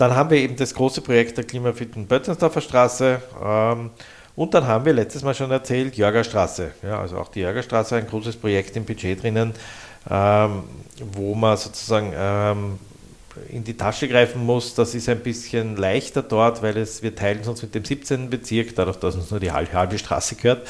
[0.00, 3.20] Dann haben wir eben das große Projekt der klimafitten Bötzensdorfer Straße.
[3.44, 3.90] Ähm,
[4.34, 6.70] und dann haben wir letztes Mal schon erzählt, Jörgerstraße.
[6.82, 9.52] Ja, also auch die Jörgerstraße, ein großes Projekt im Budget drinnen,
[10.10, 10.62] ähm,
[11.12, 12.78] wo man sozusagen ähm,
[13.48, 14.74] in die Tasche greifen muss.
[14.74, 18.30] Das ist ein bisschen leichter dort, weil es, wir teilen uns mit dem 17.
[18.30, 20.66] Bezirk, dadurch, dass uns nur die halbe, Straße gehört.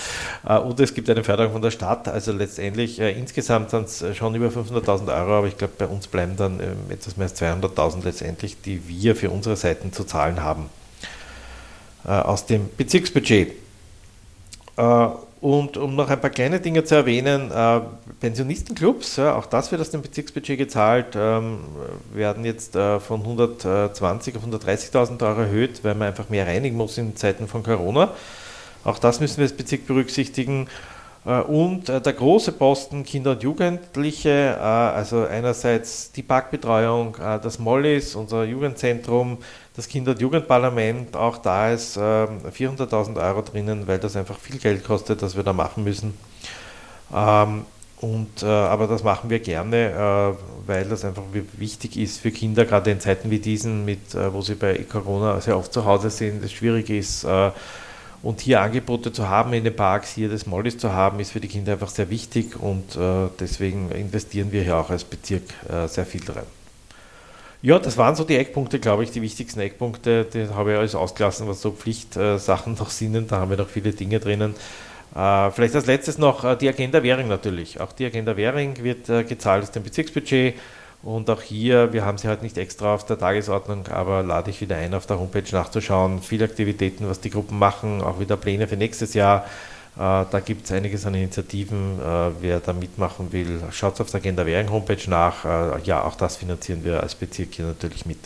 [0.47, 2.09] Äh, und es gibt eine Förderung von der Stadt.
[2.09, 6.07] Also letztendlich, äh, insgesamt sind es schon über 500.000 Euro, aber ich glaube, bei uns
[6.07, 10.71] bleiben dann etwas mehr als 200.000 letztendlich, die wir für unsere Seiten zu zahlen haben.
[12.05, 13.53] Äh, aus dem Bezirksbudget.
[15.41, 17.81] Und um noch ein paar kleine Dinge zu erwähnen, äh,
[18.21, 21.61] Pensionistenclubs, ja, auch das wird aus dem Bezirksbudget gezahlt, ähm,
[22.13, 26.99] werden jetzt äh, von 120 auf 130.000 Euro erhöht, weil man einfach mehr reinigen muss
[26.99, 28.13] in Zeiten von Corona.
[28.85, 30.69] Auch das müssen wir als Bezirk berücksichtigen.
[31.31, 37.59] Äh, und äh, der große Posten Kinder und Jugendliche, äh, also einerseits die Parkbetreuung, das
[37.59, 39.39] Mollis, unser Jugendzentrum,
[39.77, 44.85] das Kinder- und Jugendparlament, auch da ist 400.000 Euro drinnen, weil das einfach viel Geld
[44.85, 46.15] kostet, das wir da machen müssen.
[47.15, 47.65] Ähm,
[48.01, 51.23] und, aber das machen wir gerne, weil das einfach
[51.59, 55.57] wichtig ist für Kinder, gerade in Zeiten wie diesen, mit, wo sie bei Corona sehr
[55.57, 57.27] oft zu Hause sind, es schwierig ist,
[58.23, 61.41] und hier Angebote zu haben in den Parks, hier das Mollis zu haben, ist für
[61.41, 65.87] die Kinder einfach sehr wichtig und äh, deswegen investieren wir hier auch als Bezirk äh,
[65.89, 66.43] sehr viel drin.
[67.63, 70.25] Ja, das waren so die Eckpunkte, glaube ich, die wichtigsten Eckpunkte.
[70.33, 73.31] Die habe ich alles ausgelassen, was so Pflichtsachen noch sind.
[73.31, 74.55] Da haben wir noch viele Dinge drinnen.
[75.15, 77.81] Äh, vielleicht als letztes noch äh, die Agenda Währing natürlich.
[77.81, 80.55] Auch die Agenda Währing wird äh, gezahlt aus dem Bezirksbudget.
[81.03, 84.61] Und auch hier, wir haben sie halt nicht extra auf der Tagesordnung, aber lade ich
[84.61, 86.21] wieder ein, auf der Homepage nachzuschauen.
[86.21, 89.47] Viele Aktivitäten, was die Gruppen machen, auch wieder Pläne für nächstes Jahr.
[89.97, 91.99] Äh, da gibt es einiges an Initiativen.
[91.99, 95.45] Äh, wer da mitmachen will, schaut auf der Agenda Währung Homepage nach.
[95.45, 98.19] Äh, ja, auch das finanzieren wir als Bezirk hier natürlich mit.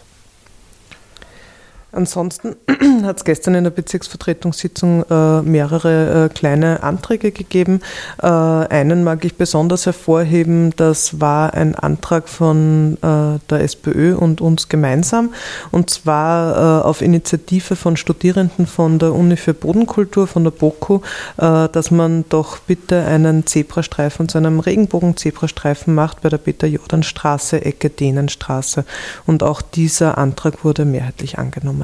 [1.95, 2.57] Ansonsten
[3.05, 7.81] hat es gestern in der Bezirksvertretungssitzung äh, mehrere äh, kleine Anträge gegeben.
[8.23, 14.41] Äh, einen mag ich besonders hervorheben, das war ein Antrag von äh, der SPÖ und
[14.41, 15.33] uns gemeinsam,
[15.71, 21.01] und zwar äh, auf Initiative von Studierenden von der Uni für Bodenkultur, von der BOKU,
[21.37, 27.91] äh, dass man doch bitte einen Zebrastreifen zu einem Regenbogen-Zebrastreifen macht bei der Peter-Jordan-Straße, Ecke
[27.91, 28.85] Dänenstraße.
[29.27, 31.84] Und auch dieser Antrag wurde mehrheitlich angenommen.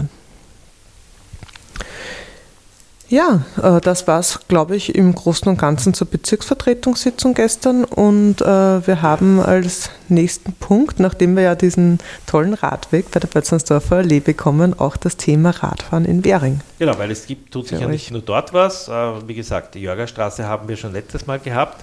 [3.10, 7.84] Ja, äh, das war es, glaube ich, im Großen und Ganzen zur Bezirksvertretungssitzung gestern.
[7.84, 8.44] Und äh,
[8.86, 14.20] wir haben als nächsten Punkt, nachdem wir ja diesen tollen Radweg bei der Bötzensdorfer Allee
[14.20, 16.60] bekommen, auch das Thema Radfahren in Währing.
[16.78, 18.86] Genau, weil es gibt, tut sich ja nicht nur dort was.
[18.86, 18.92] Äh,
[19.26, 21.82] wie gesagt, die Jörgerstraße haben wir schon letztes Mal gehabt.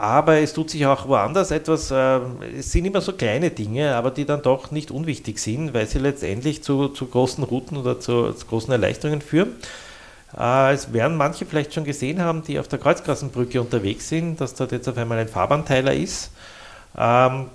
[0.00, 1.90] Aber es tut sich auch woanders etwas.
[1.90, 5.98] Es sind immer so kleine Dinge, aber die dann doch nicht unwichtig sind, weil sie
[5.98, 9.56] letztendlich zu, zu großen Routen oder zu, zu großen Erleichterungen führen.
[10.38, 14.54] Äh, es werden manche vielleicht schon gesehen haben, die auf der Kreuzgrassenbrücke unterwegs sind, dass
[14.54, 16.30] dort jetzt auf einmal ein Fahrbahnteiler ist.
[16.96, 17.46] Ähm,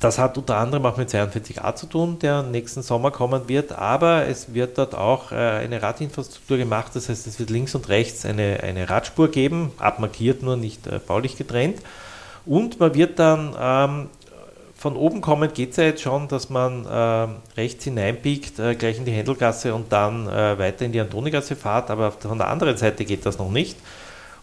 [0.00, 4.26] Das hat unter anderem auch mit 42a zu tun, der nächsten Sommer kommen wird, aber
[4.26, 8.24] es wird dort auch äh, eine Radinfrastruktur gemacht, das heißt, es wird links und rechts
[8.24, 11.80] eine, eine Radspur geben, abmarkiert nur, nicht äh, baulich getrennt.
[12.46, 14.08] Und man wird dann ähm,
[14.74, 18.96] von oben kommen, geht es ja jetzt schon, dass man äh, rechts hineinbiegt, äh, gleich
[18.96, 22.78] in die Händelgasse und dann äh, weiter in die Antonigasse fahrt, aber von der anderen
[22.78, 23.76] Seite geht das noch nicht.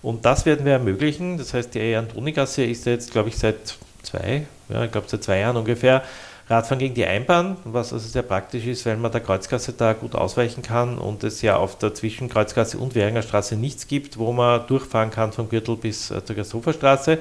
[0.03, 1.39] Und das werden wir ermöglichen.
[1.39, 5.39] Das heißt, die Antonigasse ist jetzt, glaube ich, seit zwei, ja, ich glaube seit zwei
[5.39, 6.03] Jahren ungefähr
[6.49, 10.15] Radfahren gegen die Einbahn, was also sehr praktisch ist, weil man der Kreuzgasse da gut
[10.15, 14.65] ausweichen kann und es ja auf der Zwischenkreuzgasse und Währinger Straße nichts gibt, wo man
[14.67, 17.17] durchfahren kann vom Gürtel bis äh, zur Gersoferstraße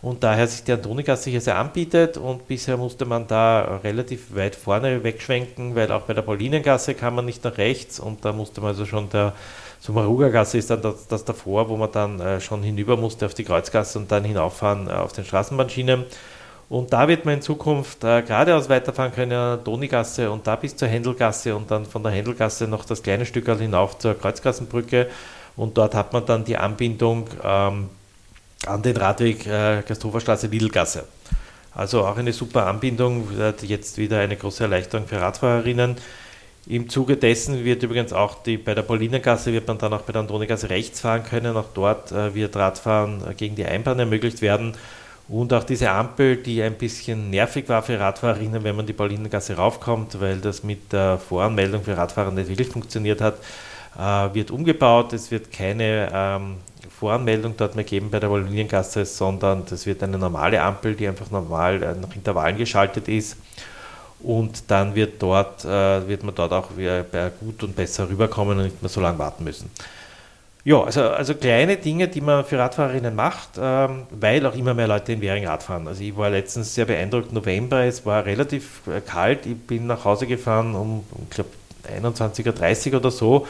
[0.00, 4.54] und daher sich die Antonigasse hier sehr anbietet und bisher musste man da relativ weit
[4.54, 8.60] vorne wegschwenken, weil auch bei der Paulinengasse kann man nicht nach rechts und da musste
[8.60, 9.34] man also schon der
[9.80, 13.44] Sumaruga-Gasse ist dann das, das, davor, wo man dann äh, schon hinüber musste auf die
[13.44, 16.04] Kreuzgasse und dann hinauffahren äh, auf den Straßenbahnschienen.
[16.68, 20.88] Und da wird man in Zukunft äh, geradeaus weiterfahren können, Donigasse und da bis zur
[20.88, 25.08] Händelgasse und dann von der Händelgasse noch das kleine Stück hinauf zur Kreuzgassenbrücke.
[25.56, 27.90] Und dort hat man dann die Anbindung ähm,
[28.66, 31.04] an den Radweg äh, Gasthoferstraße Wiedelgasse.
[31.74, 33.28] Also auch eine super Anbindung,
[33.62, 35.96] jetzt wieder eine große Erleichterung für Radfahrerinnen.
[36.66, 40.12] Im Zuge dessen wird übrigens auch die, bei der Paulinergasse wird man dann auch bei
[40.12, 41.56] der Antonigasse rechts fahren können.
[41.56, 44.74] Auch dort äh, wird Radfahren äh, gegen die Einbahn ermöglicht werden.
[45.28, 49.56] Und auch diese Ampel, die ein bisschen nervig war für Radfahrerinnen, wenn man die Paulinergasse
[49.56, 53.38] raufkommt, weil das mit der Voranmeldung für Radfahrer nicht wirklich funktioniert hat,
[53.98, 55.14] äh, wird umgebaut.
[55.14, 56.56] Es wird keine ähm,
[56.98, 61.30] Voranmeldung dort mehr geben bei der Paulinergasse, sondern das wird eine normale Ampel, die einfach
[61.30, 63.38] normal äh, nach Intervallen geschaltet ist
[64.20, 66.68] und dann wird, dort, äh, wird man dort auch
[67.40, 69.70] gut und besser rüberkommen und nicht mehr so lange warten müssen.
[70.66, 74.88] Ja, also, also kleine Dinge, die man für Radfahrerinnen macht, ähm, weil auch immer mehr
[74.88, 75.86] Leute in Währing Radfahren.
[75.86, 80.06] Also ich war letztens sehr beeindruckt, November, es war relativ äh, kalt, ich bin nach
[80.06, 81.50] Hause gefahren um, ich glaube,
[82.00, 83.46] 21.30 Uhr oder so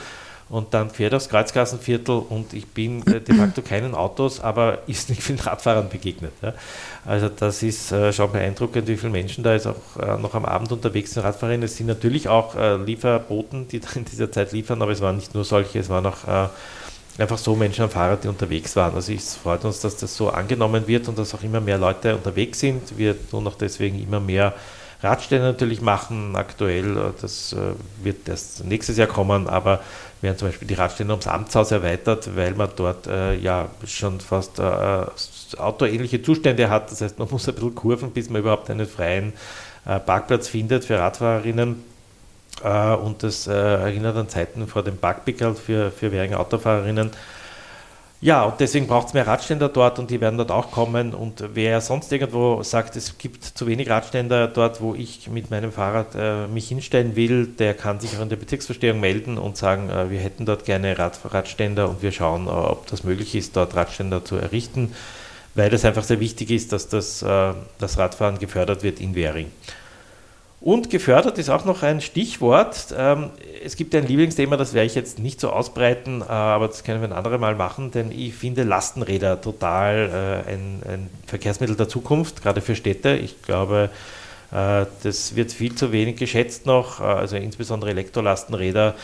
[0.48, 5.08] und dann fährt aufs Kreuzgassenviertel und ich bin äh, de facto keinen Autos, aber ist
[5.08, 6.32] nicht vielen Radfahrern begegnet.
[6.42, 6.52] Ja.
[7.06, 10.44] Also das ist äh, schon beeindruckend, wie viele Menschen da jetzt auch äh, noch am
[10.44, 11.22] Abend unterwegs sind.
[11.22, 15.14] Radfahrerinnen es sind natürlich auch äh, Lieferboten, die in dieser Zeit liefern, aber es waren
[15.14, 16.48] nicht nur solche, es waren auch äh,
[17.18, 18.94] einfach so Menschen am Fahrrad, die unterwegs waren.
[18.94, 22.16] Also es freut uns, dass das so angenommen wird und dass auch immer mehr Leute
[22.16, 22.96] unterwegs sind.
[22.98, 24.54] Wir tun auch deswegen immer mehr
[25.02, 26.34] Radstände natürlich machen.
[26.34, 29.80] Aktuell, äh, das äh, wird erst nächstes Jahr kommen, aber
[30.22, 34.58] werden zum Beispiel die Radstände ums Amtshaus erweitert, weil man dort äh, ja schon fast
[34.58, 35.04] äh,
[35.58, 36.90] autoähnliche Zustände hat.
[36.90, 39.34] Das heißt, man muss ein bisschen kurven, bis man überhaupt einen freien
[39.86, 41.93] äh, Parkplatz findet für Radfahrerinnen.
[42.62, 47.10] Äh, und das erinnert an Zeiten vor dem Parkpickel für, für Währinger Autofahrerinnen.
[48.24, 51.12] Ja, und deswegen braucht es mehr Radständer dort und die werden dort auch kommen.
[51.12, 55.72] Und wer sonst irgendwo sagt, es gibt zu wenig Radständer dort, wo ich mit meinem
[55.72, 59.90] Fahrrad äh, mich hinstellen will, der kann sich auch in der Bezirksverstehung melden und sagen,
[59.90, 63.56] äh, wir hätten dort gerne Rad Radständer und wir schauen, äh, ob das möglich ist,
[63.56, 64.94] dort Radständer zu errichten,
[65.54, 69.50] weil es einfach sehr wichtig ist, dass das, äh, das Radfahren gefördert wird in Währing.
[70.64, 72.94] Und gefördert ist auch noch ein Stichwort.
[72.96, 73.28] Ähm,
[73.62, 77.02] es gibt ein Lieblingsthema, das werde ich jetzt nicht so ausbreiten, äh, aber das können
[77.02, 81.90] wir ein anderes Mal machen, denn ich finde Lastenräder total äh, ein, ein Verkehrsmittel der
[81.90, 83.10] Zukunft, gerade für Städte.
[83.10, 83.90] Ich glaube,
[84.52, 88.94] äh, das wird viel zu wenig geschätzt noch, also insbesondere Elektrolastenräder,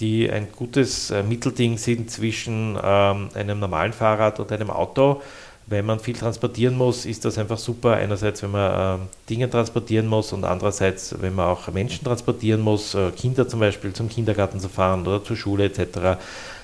[0.00, 5.22] die ein gutes Mittelding sind zwischen ähm, einem normalen Fahrrad und einem Auto
[5.68, 7.94] wenn man viel transportieren muss, ist das einfach super.
[7.94, 12.94] Einerseits, wenn man äh, Dinge transportieren muss und andererseits, wenn man auch Menschen transportieren muss,
[12.94, 16.20] äh, Kinder zum Beispiel zum Kindergarten zu fahren oder zur Schule etc.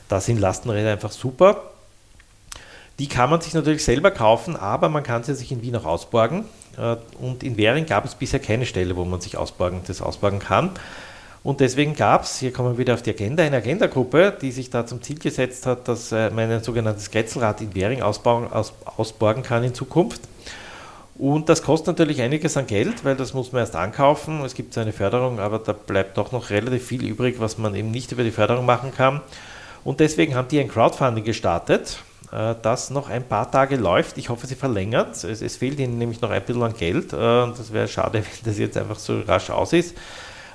[0.08, 1.62] Da sind Lastenräder einfach super.
[3.00, 5.84] Die kann man sich natürlich selber kaufen, aber man kann sie sich in Wien auch
[5.84, 6.44] ausborgen.
[6.78, 10.38] Äh, und in Währing gab es bisher keine Stelle, wo man sich ausborgen, das ausborgen
[10.38, 10.70] kann.
[11.42, 14.70] Und deswegen gab es, hier kommen wir wieder auf die Agenda, eine Agenda-Gruppe, die sich
[14.70, 18.72] da zum Ziel gesetzt hat, dass äh, man ein sogenanntes Kretzelrad in Währing ausbauen, aus,
[18.96, 20.20] ausborgen kann in Zukunft.
[21.18, 24.42] Und das kostet natürlich einiges an Geld, weil das muss man erst ankaufen.
[24.44, 27.90] Es gibt eine Förderung, aber da bleibt doch noch relativ viel übrig, was man eben
[27.90, 29.20] nicht über die Förderung machen kann.
[29.84, 31.98] Und deswegen haben die ein Crowdfunding gestartet,
[32.32, 34.16] äh, das noch ein paar Tage läuft.
[34.16, 35.22] Ich hoffe, sie verlängert.
[35.24, 37.12] Es, es fehlt ihnen nämlich noch ein bisschen an Geld.
[37.12, 39.96] Äh, das wäre schade, wenn das jetzt einfach so rasch aus ist.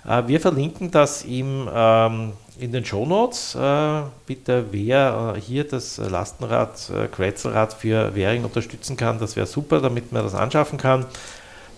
[0.08, 3.56] Äh, wir verlinken das im, ähm, in den Show Notes.
[3.56, 9.48] Äh, bitte, wer äh, hier das Lastenrad, äh, Quetzelrad für Währing unterstützen kann, das wäre
[9.48, 11.06] super, damit man das anschaffen kann.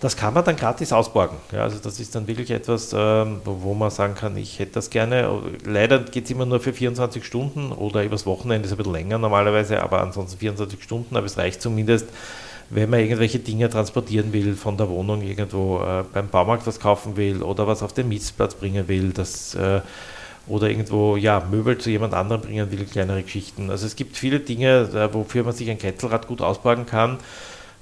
[0.00, 1.36] Das kann man dann gratis ausborgen.
[1.52, 4.88] Ja, also das ist dann wirklich etwas, ähm, wo, man sagen kann, ich hätte das
[4.88, 5.28] gerne.
[5.66, 9.18] Leider geht es immer nur für 24 Stunden oder übers Wochenende ist ein bisschen länger
[9.18, 12.08] normalerweise, aber ansonsten 24 Stunden, aber es reicht zumindest,
[12.70, 17.16] wenn man irgendwelche Dinge transportieren will von der Wohnung irgendwo äh, beim Baumarkt was kaufen
[17.16, 19.80] will oder was auf den Mietsplatz bringen will, das, äh,
[20.46, 23.70] oder irgendwo ja, Möbel zu jemand anderem bringen will, kleinere Geschichten.
[23.70, 27.18] Also es gibt viele Dinge, äh, wofür man sich ein Kettelrad gut ausbauen kann.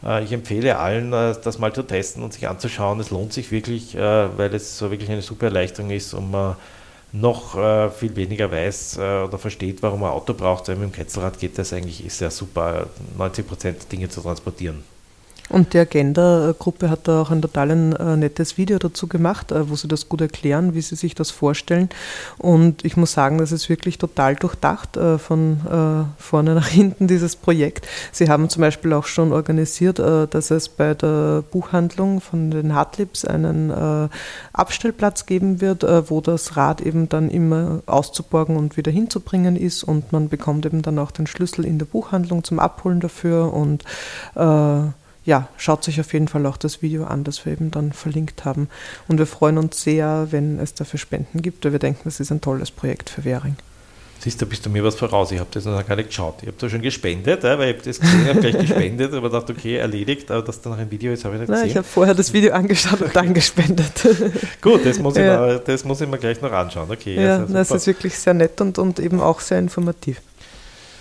[0.05, 2.99] Äh, ich empfehle allen, äh, das mal zu testen und sich anzuschauen.
[3.01, 6.57] Es lohnt sich wirklich, weil es so wirklich eine super Erleichterung ist und man
[7.13, 7.53] noch
[7.93, 11.73] viel weniger weiß oder versteht, warum ein Auto braucht, weil mit dem Ketzelrad geht das
[11.73, 14.85] eigentlich sehr super, 90 Prozent Dinge zu transportieren.
[15.49, 19.69] Und die Agenda-Gruppe hat da auch ein total ein, äh, nettes Video dazu gemacht, äh,
[19.71, 21.89] wo sie das gut erklären, wie sie sich das vorstellen.
[22.37, 25.39] Und ich muss sagen, das ist wirklich total durchdacht äh, von
[26.19, 27.87] vorne nach hinten, dieses Projekt.
[28.13, 33.25] Sie haben zum Beispiel auch schon organisiert, dass es bei der Buchhandlung von den Hartlips
[33.25, 33.73] einen
[34.53, 39.85] Abstellplatz geben wird, wo das Rad eben dann immer auszuborgen und wieder hinzubringen ist.
[39.85, 43.85] Und man bekommt eben dann auch den Schlüssel in der Buchhandlung zum Abholen dafür und
[45.29, 48.47] ja, schaut sich auf jeden Fall auch das Video an, das wir eben dann verlinkt
[48.47, 48.71] haben.
[49.09, 52.33] Und wir freuen uns sehr, wenn es dafür Spenden gibt, weil wir denken, das ist
[52.33, 53.57] ein tolles Projekt für Währing.
[54.21, 55.31] Siehst du, bist du mir was voraus.
[55.31, 56.37] Ich habe das noch gar nicht geschaut.
[56.41, 59.53] Ich habe da schon gespendet, weil ich habe das gesehen, habe gleich gespendet, aber dachte,
[59.53, 61.71] okay, erledigt, aber dass da noch ein Video ist, habe ich nicht Nein, gesehen.
[61.73, 63.93] Ich habe vorher das Video angeschaut und dann gespendet.
[64.63, 65.39] Gut, das muss, ich ja.
[65.39, 66.91] mal, das muss ich mir gleich noch anschauen.
[66.91, 70.23] Okay, ja, das ist wirklich sehr nett und, und eben auch sehr informativ.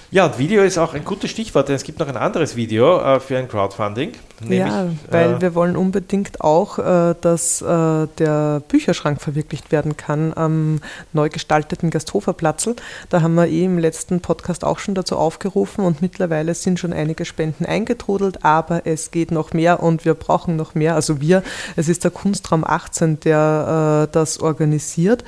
[0.10, 3.00] Ja, und Video ist auch ein gutes Stichwort, denn es gibt noch ein anderes Video
[3.00, 4.14] äh, für ein Crowdfunding.
[4.48, 10.32] Ja, weil äh, wir wollen unbedingt auch, äh, dass äh, der Bücherschrank verwirklicht werden kann
[10.36, 10.80] am
[11.12, 12.76] neu gestalteten Gasthoferplatzl.
[13.10, 16.94] Da haben wir eh im letzten Podcast auch schon dazu aufgerufen und mittlerweile sind schon
[16.94, 20.96] einige Spenden eingetrudelt, aber es geht noch mehr und wir brauchen noch mehr.
[20.96, 21.44] Also wir,
[21.76, 25.24] es ist der Kunstraum 18, der äh, das organisiert,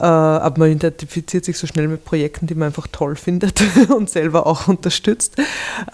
[0.00, 3.62] äh, aber man identifiziert sich so schnell mit Projekten, die man einfach toll findet
[3.96, 5.36] und selber auch unterstützt.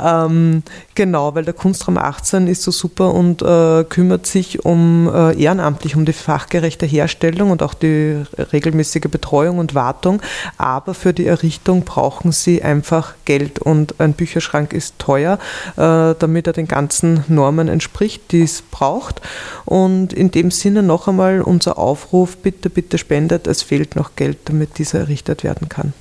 [0.01, 0.63] Ähm,
[0.95, 5.95] genau, weil der Kunstraum 18 ist so super und äh, kümmert sich um äh, ehrenamtlich
[5.95, 10.23] um die fachgerechte Herstellung und auch die regelmäßige Betreuung und Wartung.
[10.57, 15.39] Aber für die Errichtung brauchen sie einfach Geld und ein Bücherschrank ist teuer,
[15.77, 19.21] äh, damit er den ganzen Normen entspricht, die es braucht.
[19.67, 24.39] Und in dem Sinne noch einmal unser Aufruf, bitte, bitte spendet, es fehlt noch Geld,
[24.47, 25.93] damit dieser errichtet werden kann.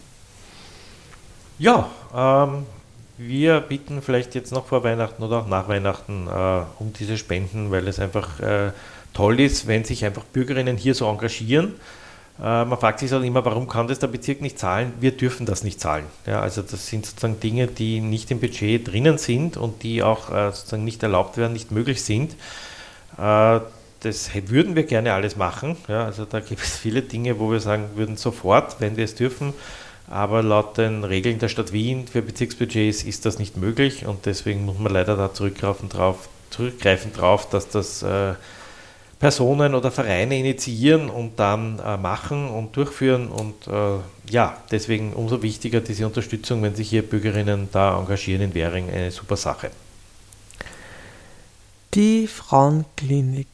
[1.59, 2.65] Ja, ähm,
[3.17, 7.71] wir bieten vielleicht jetzt noch vor Weihnachten oder auch nach Weihnachten äh, um diese Spenden,
[7.71, 8.71] weil es einfach äh,
[9.13, 11.75] toll ist, wenn sich einfach Bürgerinnen hier so engagieren.
[12.39, 14.93] Äh, man fragt sich halt immer, warum kann das der Bezirk nicht zahlen?
[14.99, 16.05] Wir dürfen das nicht zahlen.
[16.25, 20.29] Ja, also das sind sozusagen Dinge, die nicht im Budget drinnen sind und die auch
[20.31, 22.35] äh, sozusagen nicht erlaubt werden, nicht möglich sind.
[23.17, 23.59] Äh,
[23.99, 25.77] das würden wir gerne alles machen.
[25.87, 29.15] Ja, also da gibt es viele Dinge, wo wir sagen würden, sofort, wenn wir es
[29.15, 29.53] dürfen,
[30.09, 34.65] aber laut den Regeln der Stadt Wien für Bezirksbudgets ist das nicht möglich und deswegen
[34.65, 38.33] muss man leider da zurückgreifen drauf, zurückgreifen drauf dass das äh,
[39.23, 43.29] Personen oder Vereine initiieren und dann äh, machen und durchführen.
[43.29, 48.53] Und äh, ja, deswegen umso wichtiger diese Unterstützung, wenn sich hier Bürgerinnen da engagieren in
[48.53, 49.71] Währing, eine super Sache.
[51.93, 53.47] Die Frauenklinik.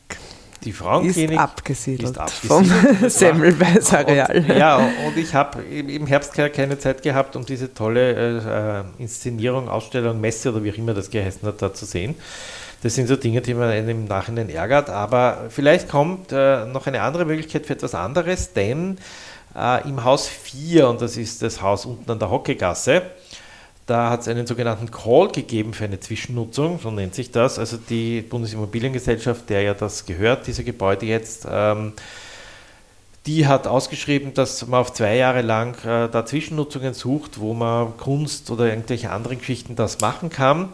[0.64, 2.68] Die Frauenklinik ist abgesiedelt, ist abgesiedelt
[3.00, 4.58] vom Semmelweis-Areal.
[4.58, 10.20] Ja, und ich habe im Herbst keine Zeit gehabt, um diese tolle äh, Inszenierung, Ausstellung,
[10.20, 12.16] Messe oder wie auch immer das geheißen hat, da zu sehen.
[12.82, 14.90] Das sind so Dinge, die man einem im Nachhinein ärgert.
[14.90, 18.98] Aber vielleicht kommt äh, noch eine andere Möglichkeit für etwas anderes, denn
[19.56, 23.04] äh, im Haus 4, und das ist das Haus unten an der Hockegasse,
[23.90, 27.58] da hat es einen sogenannten Call gegeben für eine Zwischennutzung, so nennt sich das.
[27.58, 31.94] Also die Bundesimmobiliengesellschaft, der ja das gehört, diese Gebäude jetzt, ähm,
[33.26, 37.98] die hat ausgeschrieben, dass man auf zwei Jahre lang äh, da Zwischennutzungen sucht, wo man
[37.98, 40.70] Kunst oder irgendwelche anderen Geschichten das machen kann.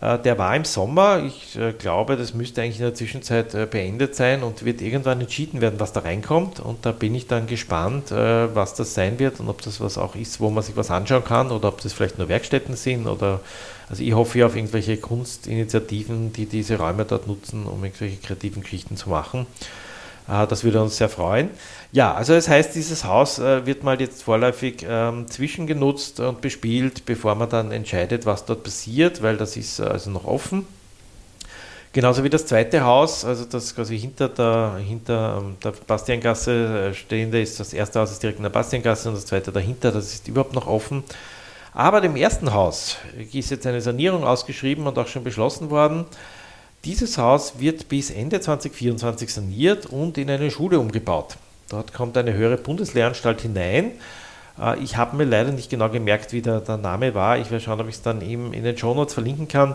[0.00, 1.22] Äh, der war im Sommer.
[1.24, 5.20] Ich äh, glaube, das müsste eigentlich in der Zwischenzeit äh, beendet sein und wird irgendwann
[5.20, 6.60] entschieden werden, was da reinkommt.
[6.60, 10.14] Und da bin ich dann gespannt, was das sein wird und ob das was auch
[10.14, 13.40] ist, wo man sich was anschauen kann oder ob das vielleicht nur Werkstätten sind oder
[13.88, 18.62] also ich hoffe ja auf irgendwelche Kunstinitiativen, die diese Räume dort nutzen, um irgendwelche kreativen
[18.62, 19.46] Geschichten zu machen.
[20.26, 21.50] Das würde uns sehr freuen.
[21.92, 27.06] Ja, also das heißt, dieses Haus äh, wird mal jetzt vorläufig ähm, zwischengenutzt und bespielt,
[27.06, 30.66] bevor man dann entscheidet, was dort passiert, weil das ist äh, also noch offen.
[31.92, 36.94] Genauso wie das zweite Haus, also das quasi hinter der, hinter ähm, der Bastiangasse äh,
[36.94, 40.12] stehende ist, das erste Haus ist direkt in der Bastiangasse und das zweite dahinter, das
[40.12, 41.04] ist überhaupt noch offen.
[41.72, 42.96] Aber dem ersten Haus
[43.32, 46.04] ist jetzt eine Sanierung ausgeschrieben und auch schon beschlossen worden.
[46.86, 51.36] Dieses Haus wird bis Ende 2024 saniert und in eine Schule umgebaut.
[51.68, 53.90] Dort kommt eine höhere Bundeslehranstalt hinein.
[54.56, 57.38] Äh, ich habe mir leider nicht genau gemerkt, wie der, der Name war.
[57.38, 59.74] Ich werde schauen, ob ich es dann eben in den Shownotes verlinken kann.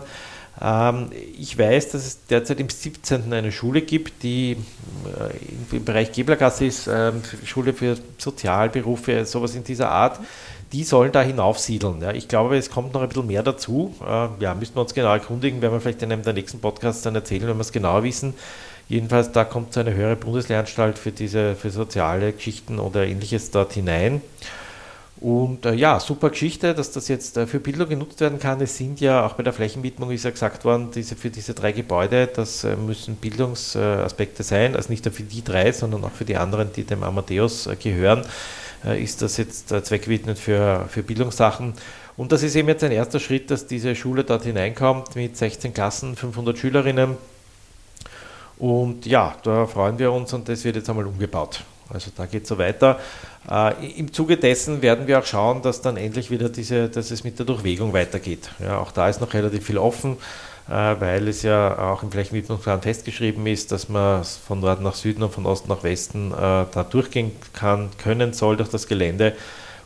[0.58, 3.30] Ähm, ich weiß, dass es derzeit im 17.
[3.30, 7.12] eine Schule gibt, die äh, im Bereich Geblergasse ist, äh,
[7.44, 10.18] Schule für Sozialberufe, sowas in dieser Art.
[10.72, 12.00] Die sollen da hinaufsiedeln.
[12.00, 12.12] Ja.
[12.12, 13.94] Ich glaube, es kommt noch ein bisschen mehr dazu.
[14.00, 17.02] Äh, ja, müssen wir uns genau erkundigen, werden wir vielleicht in einem der nächsten Podcasts
[17.02, 18.34] dann erzählen, wenn wir es genauer wissen.
[18.88, 23.72] Jedenfalls, da kommt so eine höhere Bundeslehranstalt für diese für soziale Geschichten oder ähnliches dort
[23.72, 24.22] hinein.
[25.22, 28.60] Und äh, ja, super Geschichte, dass das jetzt äh, für Bildung genutzt werden kann.
[28.60, 31.70] Es sind ja auch bei der Flächenwidmung ist ja gesagt worden, diese, für diese drei
[31.70, 36.24] Gebäude, das äh, müssen Bildungsaspekte sein, also nicht nur für die drei, sondern auch für
[36.24, 38.22] die anderen, die dem Amadeus äh, gehören,
[38.84, 41.74] ist das jetzt äh, zweckgewidmet für, für Bildungssachen.
[42.16, 45.72] Und das ist eben jetzt ein erster Schritt, dass diese Schule dort hineinkommt mit 16
[45.72, 47.16] Klassen, 500 Schülerinnen.
[48.58, 51.64] Und ja, da freuen wir uns und das wird jetzt einmal umgebaut.
[51.88, 53.00] Also da geht es so weiter.
[53.50, 57.24] Äh, Im Zuge dessen werden wir auch schauen, dass dann endlich wieder diese, dass es
[57.24, 58.50] mit der Durchwegung weitergeht.
[58.60, 60.16] Ja, auch da ist noch relativ viel offen, äh,
[60.68, 65.32] weil es ja auch im Flächenwidmungsplan festgeschrieben ist, dass man von Norden nach Süden und
[65.32, 69.34] von Osten nach Westen äh, da durchgehen kann, können soll durch das Gelände.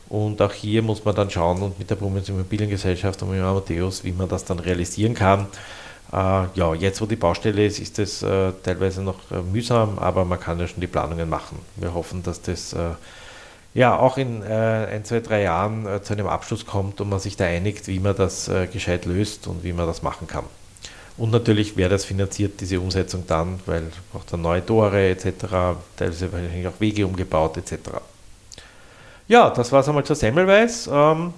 [0.09, 4.03] Und auch hier muss man dann schauen und mit der Brummens Immobiliengesellschaft und mit Amadeus,
[4.03, 5.47] wie man das dann realisieren kann.
[6.13, 10.23] Äh, ja, jetzt wo die Baustelle ist, ist es äh, teilweise noch äh, mühsam, aber
[10.23, 11.59] man kann ja schon die Planungen machen.
[11.75, 12.91] Wir hoffen, dass das äh,
[13.73, 17.19] ja auch in äh, ein, zwei, drei Jahren äh, zu einem Abschluss kommt und man
[17.19, 20.45] sich da einigt, wie man das gescheit löst und wie man das machen kann.
[21.17, 25.25] Und natürlich, wer das finanziert, diese Umsetzung dann, weil braucht dann neue Tore etc.,
[25.95, 27.89] teilweise wahrscheinlich auch Wege umgebaut etc.
[29.27, 30.87] Ja, das war es einmal zur Semmelweis.
[30.91, 31.33] Ähm,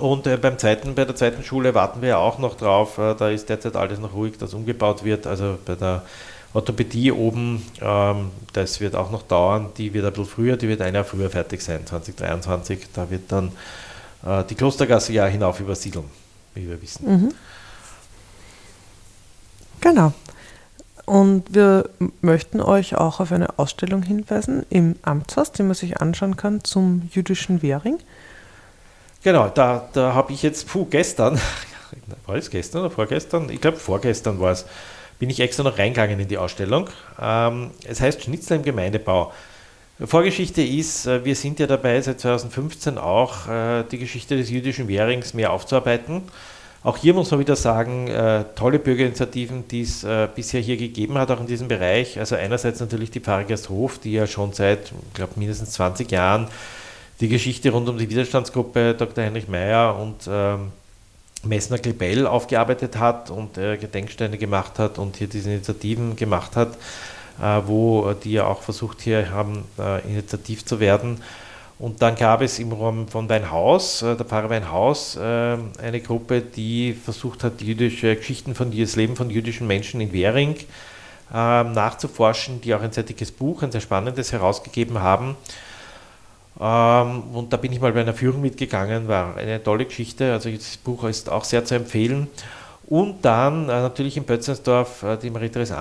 [0.00, 2.98] und äh, beim zweiten, bei der zweiten Schule warten wir ja auch noch drauf.
[2.98, 5.26] Äh, da ist derzeit alles noch ruhig, dass umgebaut wird.
[5.26, 6.02] Also bei der
[6.54, 9.70] Orthopädie oben, ähm, das wird auch noch dauern.
[9.78, 12.88] Die wird ein bisschen früher, die wird ein Jahr früher fertig sein, 2023.
[12.92, 13.52] Da wird dann
[14.24, 16.04] äh, die Klostergasse ja hinauf übersiedeln,
[16.54, 17.06] wie wir wissen.
[17.06, 17.34] Mhm.
[19.82, 20.12] Genau.
[21.04, 26.36] Und wir möchten euch auch auf eine Ausstellung hinweisen im Amtshaus, die man sich anschauen
[26.36, 27.98] kann zum jüdischen Währing.
[29.22, 31.38] Genau, da, da habe ich jetzt, puh, gestern,
[32.26, 33.50] war es gestern oder vorgestern?
[33.50, 34.64] Ich glaube, vorgestern war es,
[35.18, 36.88] bin ich extra noch reingegangen in die Ausstellung.
[37.20, 39.32] Ähm, es heißt Schnitzel im Gemeindebau.
[40.04, 44.88] Vorgeschichte ist, äh, wir sind ja dabei, seit 2015 auch äh, die Geschichte des jüdischen
[44.88, 46.22] Währings mehr aufzuarbeiten.
[46.84, 51.16] Auch hier muss man wieder sagen, äh, tolle Bürgerinitiativen, die es äh, bisher hier gegeben
[51.16, 52.18] hat, auch in diesem Bereich.
[52.18, 56.48] Also einerseits natürlich die Pfarre Gersthof, die ja schon seit, ich glaube, mindestens 20 Jahren
[57.20, 59.22] die Geschichte rund um die Widerstandsgruppe Dr.
[59.22, 60.72] Heinrich Meyer und ähm,
[61.44, 66.74] Messner Klebell aufgearbeitet hat und äh, Gedenksteine gemacht hat und hier diese Initiativen gemacht hat,
[67.40, 71.20] äh, wo die ja auch versucht hier haben, äh, initiativ zu werden.
[71.82, 75.20] Und dann gab es im Raum von Weinhaus, äh, der Pfarrer Weinhaus, äh,
[75.82, 80.54] eine Gruppe, die versucht hat, jüdische Geschichten von das Leben von jüdischen Menschen in Währing
[81.34, 85.36] ähm, nachzuforschen, die auch ein sehr dickes Buch, ein sehr spannendes herausgegeben haben.
[86.60, 90.32] Ähm, und da bin ich mal bei einer Führung mitgegangen, war eine tolle Geschichte.
[90.32, 92.28] Also das Buch ist auch sehr zu empfehlen.
[92.92, 95.78] Und dann äh, natürlich in Bötzensdorf äh, die Marie-Therese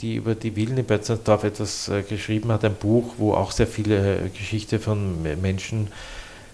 [0.00, 3.66] die über die Villen in Bötzensdorf etwas äh, geschrieben hat, ein Buch, wo auch sehr
[3.66, 5.88] viele äh, Geschichte von Menschen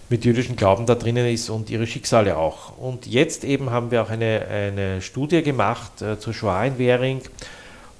[0.09, 2.75] mit jüdischem Glauben da drinnen ist und ihre Schicksale auch.
[2.79, 7.21] Und jetzt eben haben wir auch eine, eine Studie gemacht äh, zur Shoah in Währing.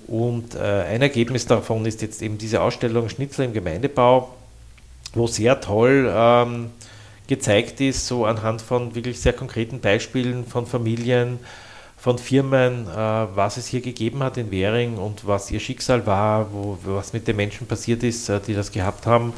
[0.08, 4.34] Und äh, ein Ergebnis davon ist jetzt eben diese Ausstellung Schnitzel im Gemeindebau
[5.14, 6.72] wo sehr toll ähm,
[7.28, 11.40] gezeigt ist, so anhand von wirklich sehr konkreten Beispielen von Familien,
[12.02, 12.96] von Firmen, äh,
[13.36, 17.28] was es hier gegeben hat in Währing und was ihr Schicksal war, wo, was mit
[17.28, 19.34] den Menschen passiert ist, äh, die das gehabt haben.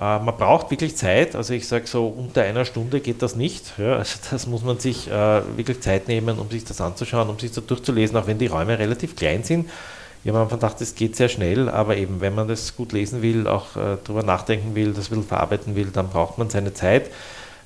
[0.00, 3.74] Äh, man braucht wirklich Zeit, also ich sage so, unter einer Stunde geht das nicht.
[3.76, 7.52] Ja, also das muss man sich wirklich Zeit nehmen, um sich das anzuschauen, um sich
[7.52, 9.68] das durchzulesen, auch wenn die Räume relativ klein sind.
[10.24, 12.92] Ich habe am Anfang gedacht, es geht sehr schnell, aber eben, wenn man das gut
[12.92, 16.72] lesen will, auch äh, darüber nachdenken will, das will verarbeiten will, dann braucht man seine
[16.72, 17.10] Zeit.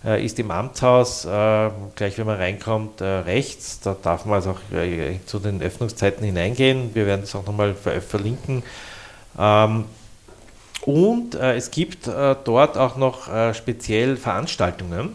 [0.06, 4.50] Äh, ist im Amtshaus, äh, gleich wenn man reinkommt, äh, rechts, da darf man also
[4.50, 6.94] auch äh, zu den Öffnungszeiten hineingehen.
[6.94, 8.62] Wir werden das auch nochmal ver verlinken.
[9.36, 9.84] Ähm,
[10.82, 15.14] und äh, es gibt dort auch noch speziell Veranstaltungen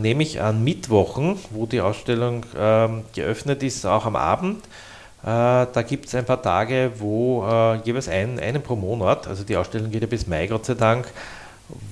[0.00, 4.64] nämlich an Mittwochen, wo die Ausstellung ähm, geöffnet ist, auch am Abend.
[5.22, 9.44] Äh, da gibt es ein paar Tage, wo äh, jeweils ein, einen pro Monat, also
[9.44, 11.12] die Ausstellung geht ja bis Mai, Gott sei Dank,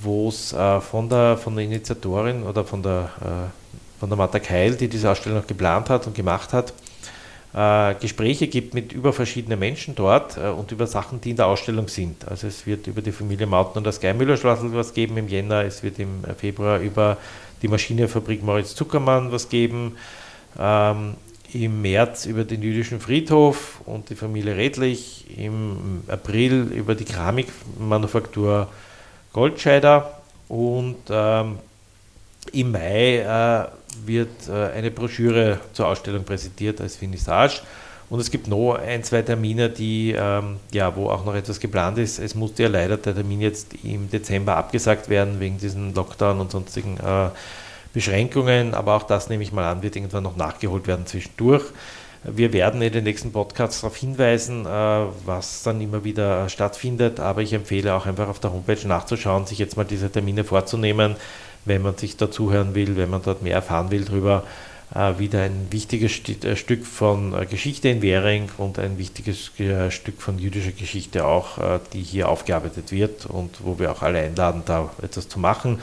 [0.01, 4.39] wo es äh, von, der, von der Initiatorin oder von der, äh, von der Martha
[4.39, 6.73] Keil, die diese Ausstellung noch geplant hat und gemacht hat,
[7.53, 11.47] äh, Gespräche gibt mit über verschiedene Menschen dort äh, und über Sachen, die in der
[11.47, 12.27] Ausstellung sind.
[12.27, 15.83] Also es wird über die Familie Mauten und das Geimüller-Schlossl was geben im Jänner, es
[15.83, 17.17] wird im Februar über
[17.61, 19.95] die Maschinenfabrik Moritz Zuckermann was geben.
[20.59, 21.15] Ähm,
[21.53, 28.67] im März über den jüdischen Friedhof und die Familie Redlich, im April über die Keramikmanufaktur
[29.33, 31.59] Goldscheider und ähm,
[32.53, 33.67] im Mai äh,
[34.05, 37.61] wird äh, eine Broschüre zur Ausstellung präsentiert als Finissage.
[38.09, 41.97] Und es gibt noch ein, zwei Termine, die, ähm, ja, wo auch noch etwas geplant
[41.97, 42.19] ist.
[42.19, 46.51] Es musste ja leider der Termin jetzt im Dezember abgesagt werden wegen diesen Lockdown und
[46.51, 47.29] sonstigen äh,
[47.93, 48.73] Beschränkungen.
[48.73, 51.65] Aber auch das nehme ich mal an, wird irgendwann noch nachgeholt werden zwischendurch.
[52.29, 54.69] Wir werden in den nächsten Podcasts darauf hinweisen, äh,
[55.25, 57.21] was dann immer wieder stattfindet.
[57.21, 61.15] Aber ich empfehle auch einfach auf der Homepage nachzuschauen, sich jetzt mal diese Termine vorzunehmen,
[61.63, 64.43] wenn man sich dazuhören will, wenn man dort mehr erfahren will darüber
[64.93, 69.51] äh, wieder ein wichtiges äh, Stück von Geschichte in Währing und ein wichtiges
[69.89, 74.63] Stück von jüdischer Geschichte auch, die hier aufgearbeitet wird und wo wir auch alle einladen,
[74.65, 75.79] da etwas zu machen.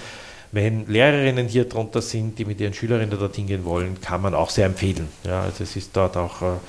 [0.55, 4.51] Wenn Lehrerinnen hier drunter sind, die mit ihren Schülerinnen dorthin gehen wollen, kann man auch
[4.51, 5.09] sehr empfehlen.
[5.25, 6.61] Ja, also es ist dort auch,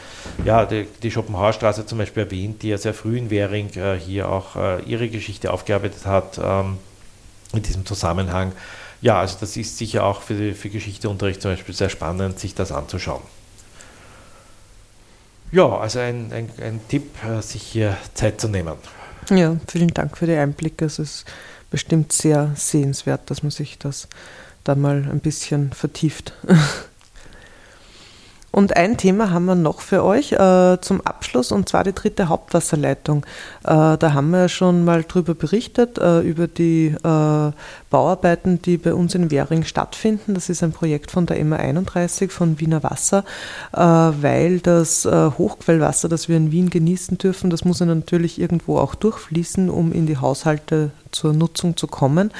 [0.43, 3.69] ja, die, die Schopenhauerstraße zum Beispiel erwähnt, die ja sehr früh in Währing
[3.99, 4.55] hier auch
[4.87, 6.79] ihre Geschichte aufgearbeitet hat ähm,
[7.53, 8.53] in diesem Zusammenhang.
[9.01, 12.71] Ja, also das ist sicher auch für, für Geschichteunterricht zum Beispiel sehr spannend, sich das
[12.71, 13.21] anzuschauen.
[15.51, 18.73] Ja, also ein, ein, ein Tipp, äh, sich hier Zeit zu nehmen.
[19.29, 20.85] Ja, vielen Dank für die Einblicke.
[20.85, 21.25] Es ist
[21.75, 24.07] bestimmt sehr sehenswert, dass man sich das
[24.63, 26.31] da mal ein bisschen vertieft.
[28.55, 32.29] Und ein Thema haben wir noch für euch äh, zum Abschluss, und zwar die dritte
[32.29, 33.25] Hauptwasserleitung.
[33.65, 37.51] Äh, da haben wir ja schon mal drüber berichtet, äh, über die äh,
[37.89, 40.35] Bauarbeiten, die bei uns in Währing stattfinden.
[40.35, 43.25] Das ist ein Projekt von der MA31 von Wiener Wasser,
[43.73, 48.39] äh, weil das äh, Hochquellwasser, das wir in Wien genießen dürfen, das muss ja natürlich
[48.39, 52.31] irgendwo auch durchfließen, um in die Haushalte zur Nutzung zu kommen.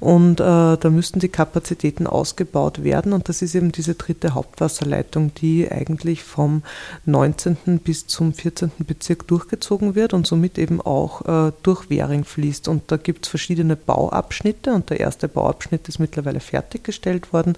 [0.00, 0.44] Und äh,
[0.76, 3.12] da müssten die Kapazitäten ausgebaut werden.
[3.12, 6.62] Und das ist eben diese dritte Hauptwasserleitung, die eigentlich vom
[7.06, 7.78] 19.
[7.78, 8.72] bis zum 14.
[8.78, 12.68] Bezirk durchgezogen wird und somit eben auch äh, durch Währing fließt.
[12.68, 17.54] Und da gibt es verschiedene Bauabschnitte und der erste Bauabschnitt ist mittlerweile fertiggestellt worden.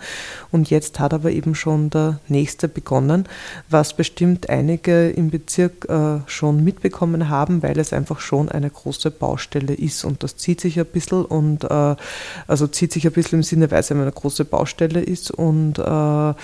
[0.53, 3.27] Und jetzt hat aber eben schon der nächste begonnen,
[3.71, 9.11] was bestimmt einige im Bezirk äh, schon mitbekommen haben, weil es einfach schon eine große
[9.11, 10.05] Baustelle ist.
[10.05, 11.97] Und das zieht sich sich ein bisschen und äh,
[12.47, 16.35] also zieht sich ein bisschen im Sinne, weil es eine große Baustelle ist und äh,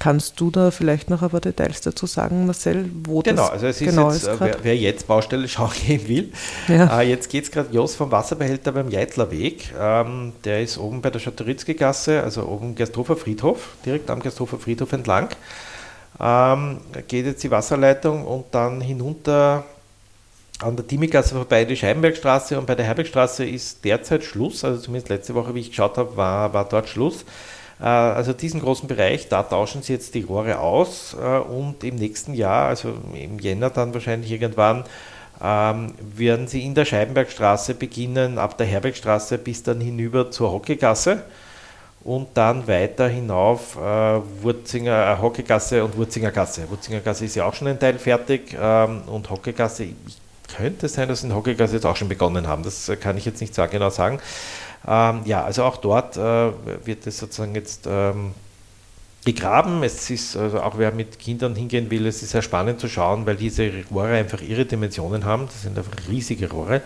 [0.00, 3.66] Kannst du da vielleicht noch ein paar Details dazu sagen, Marcel, wo genau, das also
[3.66, 4.40] es ist genau jetzt, ist?
[4.40, 6.32] Wer, wer, jetzt Baustelle schauen gehen will,
[6.68, 7.00] ja.
[7.00, 9.74] äh, jetzt geht es gerade los vom Wasserbehälter beim Jeitlerweg.
[9.78, 14.92] Ähm, der ist oben bei der Schotteritzky-Gasse, also oben Gersthofer Friedhof, direkt am Gersthofer Friedhof
[14.92, 15.30] entlang.
[16.20, 19.64] Ähm, geht jetzt die Wasserleitung und dann hinunter
[20.60, 25.08] an der Timigasse vorbei die Scheibenbergstraße und bei der Herbergstraße ist derzeit Schluss, also zumindest
[25.08, 27.24] letzte Woche, wie ich geschaut habe, war, war dort Schluss.
[27.80, 31.96] Äh, also diesen großen Bereich, da tauschen sie jetzt die Rohre aus äh, und im
[31.96, 34.84] nächsten Jahr, also im Jänner dann wahrscheinlich irgendwann,
[35.40, 41.22] ähm, werden sie in der Scheibenbergstraße beginnen, ab der Herbergstraße bis dann hinüber zur Hockeygasse
[42.02, 46.68] und dann weiter hinauf äh, Wurzinger, äh, und Wurzingergasse.
[46.68, 49.94] Wurzingergasse ist ja auch schon ein Teil fertig ähm, und Hockeygasse, ich
[50.56, 52.62] könnte sein, dass in Hockeygas jetzt auch schon begonnen haben.
[52.62, 54.20] Das äh, kann ich jetzt nicht so genau sagen.
[54.86, 56.50] Ähm, ja, also auch dort äh,
[56.84, 58.32] wird es sozusagen jetzt ähm,
[59.24, 59.82] gegraben.
[59.82, 63.26] Es ist, also auch wer mit Kindern hingehen will, es ist sehr spannend zu schauen,
[63.26, 65.46] weil diese Rohre einfach ihre Dimensionen haben.
[65.46, 66.82] Das sind einfach riesige Rohre.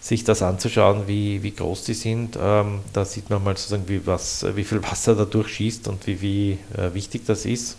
[0.00, 4.04] Sich das anzuschauen, wie, wie groß die sind, ähm, da sieht man mal sozusagen, wie,
[4.04, 7.76] was, wie viel Wasser da durchschießt und wie, wie äh, wichtig das ist.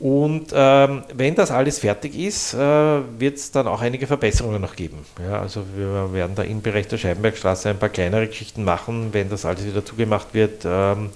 [0.00, 4.74] Und ähm, wenn das alles fertig ist, äh, wird es dann auch einige Verbesserungen noch
[4.74, 5.04] geben.
[5.22, 9.28] Ja, also wir werden da im Bereich der Scheibenbergstraße ein paar kleinere Geschichten machen, wenn
[9.28, 11.10] das alles wieder zugemacht wird, ähm,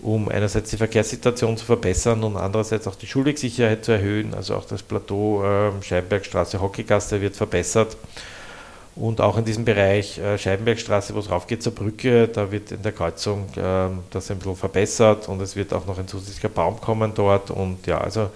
[0.00, 4.32] um einerseits die Verkehrssituation zu verbessern und andererseits auch die Schulwegsicherheit zu erhöhen.
[4.32, 7.94] Also auch das Plateau äh, Scheibenbergstraße, Hockeygasse wird verbessert.
[8.96, 12.82] Und auch in diesem Bereich äh, Scheibenbergstraße, wo es raufgeht zur Brücke, da wird in
[12.82, 16.80] der Kreuzung äh, das ein bisschen verbessert und es wird auch noch ein zusätzlicher Baum
[16.80, 17.50] kommen dort.
[17.50, 18.30] Und ja, also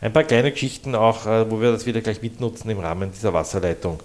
[0.00, 3.32] ein paar kleine Geschichten auch, äh, wo wir das wieder gleich mitnutzen im Rahmen dieser
[3.32, 3.98] Wasserleitung.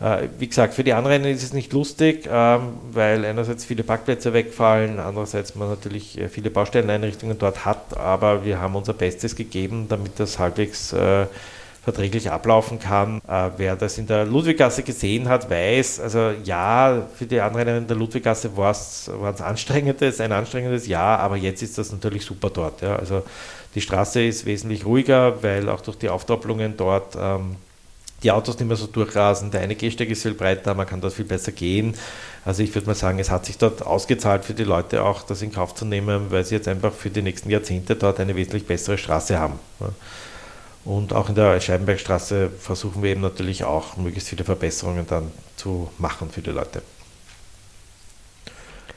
[0.00, 4.32] Äh, wie gesagt, für die Anrainer ist es nicht lustig, ähm, weil einerseits viele Parkplätze
[4.32, 9.86] wegfallen, andererseits man natürlich äh, viele Baustelleneinrichtungen dort hat, aber wir haben unser Bestes gegeben,
[9.88, 11.26] damit das halbwegs äh,
[11.82, 13.20] verträglich ablaufen kann.
[13.28, 17.86] Äh, wer das in der Ludwiggasse gesehen hat, weiß, also ja, für die Anrainer in
[17.86, 22.82] der Ludwiggasse war es anstrengendes, ein anstrengendes Jahr, aber jetzt ist das natürlich super dort.
[22.82, 22.96] Ja.
[22.96, 23.22] Also
[23.74, 27.56] die Straße ist wesentlich ruhiger, weil auch durch die Aufdoppelungen dort ähm,
[28.22, 31.14] die Autos nicht mehr so durchrasen, der eine Gehsteig ist viel breiter, man kann dort
[31.14, 31.94] viel besser gehen.
[32.44, 35.42] Also ich würde mal sagen, es hat sich dort ausgezahlt für die Leute auch, das
[35.42, 38.66] in Kauf zu nehmen, weil sie jetzt einfach für die nächsten Jahrzehnte dort eine wesentlich
[38.66, 39.58] bessere Straße haben.
[40.84, 45.90] Und auch in der Scheibenbergstraße versuchen wir eben natürlich auch möglichst viele Verbesserungen dann zu
[45.98, 46.82] machen für die Leute.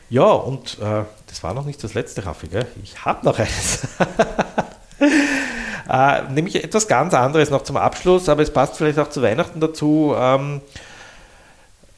[0.09, 2.67] Ja, und äh, das war noch nicht das letzte, Raffi, gell?
[2.83, 3.88] Ich habe noch eines.
[5.89, 9.59] äh, nämlich etwas ganz anderes noch zum Abschluss, aber es passt vielleicht auch zu Weihnachten
[9.59, 10.15] dazu.
[10.17, 10.61] Ähm,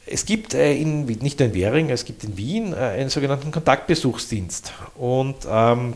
[0.06, 3.50] es gibt äh, in, nicht nur in Währing, es gibt in Wien äh, einen sogenannten
[3.50, 4.72] Kontaktbesuchsdienst.
[4.96, 5.94] Und ähm,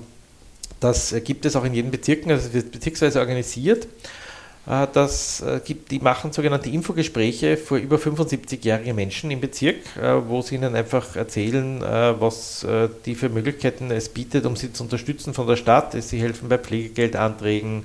[0.83, 3.87] das gibt es auch in jedem Bezirk, also es wird bezirksweise organisiert.
[4.67, 10.29] Äh, das äh, gibt, die machen sogenannte Infogespräche für über 75-jährige Menschen im Bezirk, äh,
[10.29, 12.67] wo sie ihnen einfach erzählen, was
[13.07, 16.01] die für Möglichkeiten es bietet, um sie zu unterstützen von der Stadt.
[16.01, 17.85] Sie helfen bei Pflegegeldanträgen,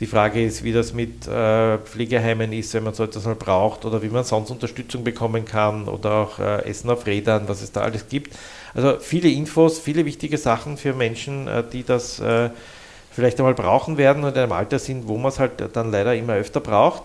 [0.00, 3.84] die Frage ist, wie das mit äh, Pflegeheimen ist, wenn man so etwas mal braucht
[3.84, 7.70] oder wie man sonst Unterstützung bekommen kann oder auch äh, Essen auf Rädern, was es
[7.70, 8.36] da alles gibt.
[8.74, 12.50] Also viele Infos, viele wichtige Sachen für Menschen, äh, die das äh,
[13.12, 16.14] vielleicht einmal brauchen werden und in einem Alter sind, wo man es halt dann leider
[16.14, 17.04] immer öfter braucht.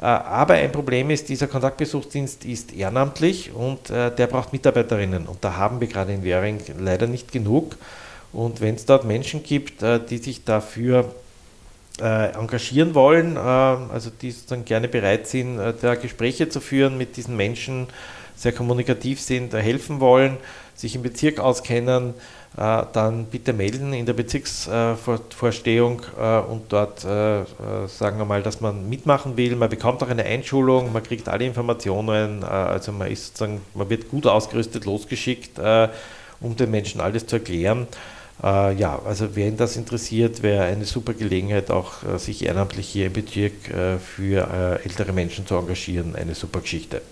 [0.00, 5.26] Äh, aber ein Problem ist, dieser Kontaktbesuchsdienst ist ehrenamtlich und der braucht Mitarbeiterinnen.
[5.26, 7.76] Und da haben wir gerade in Währing leider nicht genug.
[8.32, 11.12] Und wenn es dort Menschen gibt, die sich dafür
[11.98, 17.88] engagieren wollen, also die dann gerne bereit sind, da Gespräche zu führen mit diesen Menschen,
[18.36, 20.38] sehr kommunikativ sind, helfen wollen,
[20.80, 22.14] sich im Bezirk auskennen,
[22.56, 27.44] äh, dann bitte melden in der Bezirksvorstehung äh, und dort äh,
[27.86, 29.54] sagen wir mal, dass man mitmachen will.
[29.56, 34.08] Man bekommt auch eine Einschulung, man kriegt alle Informationen, also man ist sozusagen, man wird
[34.10, 35.60] gut ausgerüstet losgeschickt,
[36.40, 37.86] um den Menschen alles zu erklären.
[38.42, 43.52] Ja, also wen das interessiert, wäre eine super Gelegenheit, auch sich ehrenamtlich hier im Bezirk
[44.16, 46.16] für ältere Menschen zu engagieren.
[46.16, 47.02] Eine super Geschichte.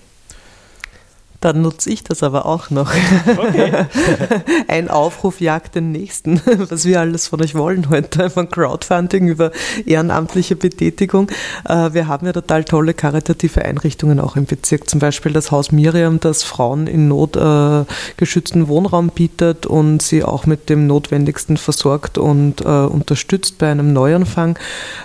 [1.40, 2.92] Dann nutze ich das aber auch noch.
[3.26, 3.86] Okay.
[4.68, 9.52] Ein Aufruf jagt den nächsten, was wir alles von euch wollen heute, von Crowdfunding über
[9.86, 11.30] ehrenamtliche Betätigung.
[11.64, 15.70] Äh, wir haben ja total tolle karitative Einrichtungen auch im Bezirk, zum Beispiel das Haus
[15.70, 17.84] Miriam, das Frauen in Not äh,
[18.16, 23.92] geschützten Wohnraum bietet und sie auch mit dem Notwendigsten versorgt und äh, unterstützt bei einem
[23.92, 24.58] Neuanfang.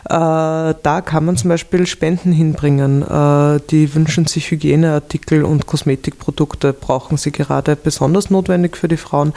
[0.05, 3.01] Da kann man zum Beispiel Spenden hinbringen.
[3.69, 9.34] Die wünschen sich Hygieneartikel und Kosmetik Produkte brauchen sie gerade besonders notwendig für die Frauen.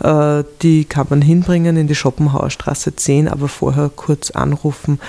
[0.00, 5.00] Äh, die kann man hinbringen in die Schopenhauer Straße 10, aber vorher kurz anrufen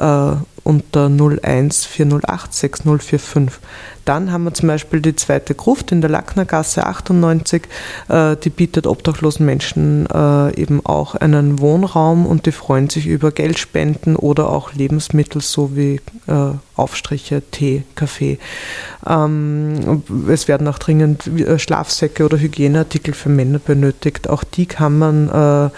[0.00, 0.32] äh,
[0.68, 3.58] unter 01 408 6045.
[4.04, 7.62] Dann haben wir zum Beispiel die zweite Gruft in der Lacknergasse 98.
[8.08, 13.32] Äh, die bietet obdachlosen Menschen äh, eben auch einen Wohnraum und die freuen sich über
[13.32, 18.38] Geldspenden oder auch Lebensmittel sowie äh, Aufstriche, Tee, Kaffee.
[19.06, 24.28] Ähm, es werden auch dringend Schlafsäcke oder Hygieneartikel für Männer benötigt.
[24.28, 25.70] Auch die kann man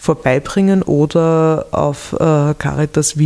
[0.00, 3.18] vorbeibringen oder auf äh, Caritas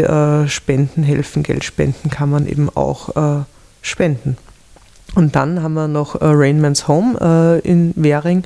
[0.00, 3.44] äh, Spenden helfen, Geld spenden kann man eben auch äh,
[3.82, 4.36] spenden.
[5.14, 8.44] Und dann haben wir noch äh, Rainman's Home äh, in Währing,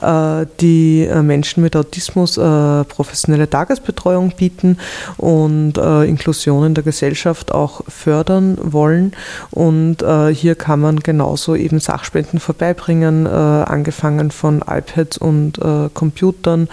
[0.00, 4.76] äh, die äh, Menschen mit Autismus äh, professionelle Tagesbetreuung bieten
[5.16, 9.12] und Inklusion in der Gesellschaft auch fördern wollen.
[9.50, 15.58] Und hier kann man genauso eben Sachspenden vorbeibringen, angefangen von iPads und
[15.94, 16.68] Computern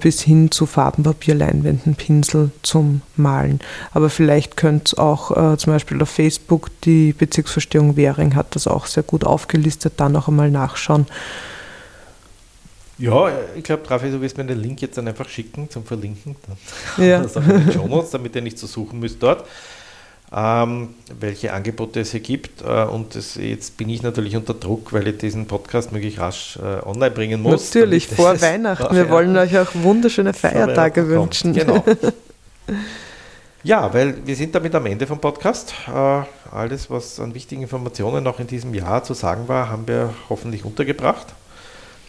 [0.00, 3.60] bis hin zu Farbenpapier, Leinwänden, Pinsel zum Malen.
[3.92, 9.02] Aber vielleicht könnte auch zum Beispiel auf Facebook die Bezirksverstehung Währing hat das auch sehr
[9.02, 11.06] gut aufgelistet, da noch einmal nachschauen.
[12.98, 16.34] Ja, ich glaube, Rafi, du wirst mir den Link jetzt dann einfach schicken zum Verlinken.
[16.46, 17.22] Dann ja.
[17.22, 19.44] das auch in den Show Notes, damit ihr nicht so suchen müsst dort,
[20.34, 22.62] ähm, welche Angebote es hier gibt.
[22.62, 26.56] Äh, und das, jetzt bin ich natürlich unter Druck, weil ich diesen Podcast möglichst rasch
[26.56, 27.74] äh, online bringen muss.
[27.74, 28.94] Natürlich, vor Weihnachten.
[28.96, 31.52] Wir wollen euch auch wunderschöne Feiertage wünschen.
[31.52, 31.84] Genau.
[33.66, 35.74] Ja, weil wir sind damit am Ende vom Podcast.
[35.88, 40.14] Äh, alles, was an wichtigen Informationen noch in diesem Jahr zu sagen war, haben wir
[40.30, 41.26] hoffentlich untergebracht.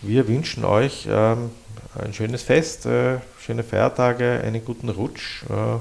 [0.04, 1.50] Wir wünschen euch ähm,
[1.96, 5.80] ein schönes Fest, äh, schöne Feiertage, einen guten Rutsch äh,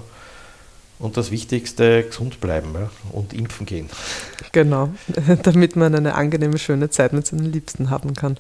[0.99, 2.75] und das Wichtigste, gesund bleiben
[3.13, 3.91] und impfen gehen.
[4.53, 4.89] Genau,
[5.43, 8.39] damit man eine angenehme, schöne Zeit mit seinen Liebsten haben kann.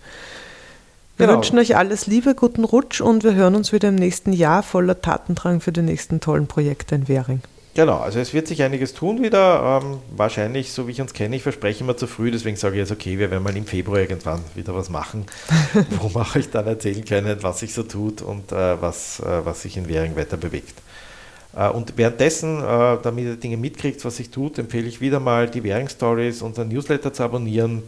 [1.17, 1.39] Wir genau.
[1.39, 5.01] wünschen euch alles Liebe, guten Rutsch und wir hören uns wieder im nächsten Jahr voller
[5.01, 7.41] Tatendrang für die nächsten tollen Projekte in Währing.
[7.73, 9.81] Genau, also es wird sich einiges tun wieder.
[9.83, 12.81] Ähm, wahrscheinlich, so wie ich uns kenne, ich verspreche immer zu früh, deswegen sage ich
[12.81, 15.25] jetzt, okay, wir werden mal im Februar irgendwann wieder was machen,
[16.01, 19.62] wo man euch dann erzählen können, was sich so tut und äh, was, äh, was
[19.62, 20.75] sich in Währing weiter bewegt.
[21.57, 25.49] Äh, und währenddessen, äh, damit ihr Dinge mitkriegt, was sich tut, empfehle ich wieder mal
[25.49, 27.83] die Währing Stories, unseren Newsletter zu abonnieren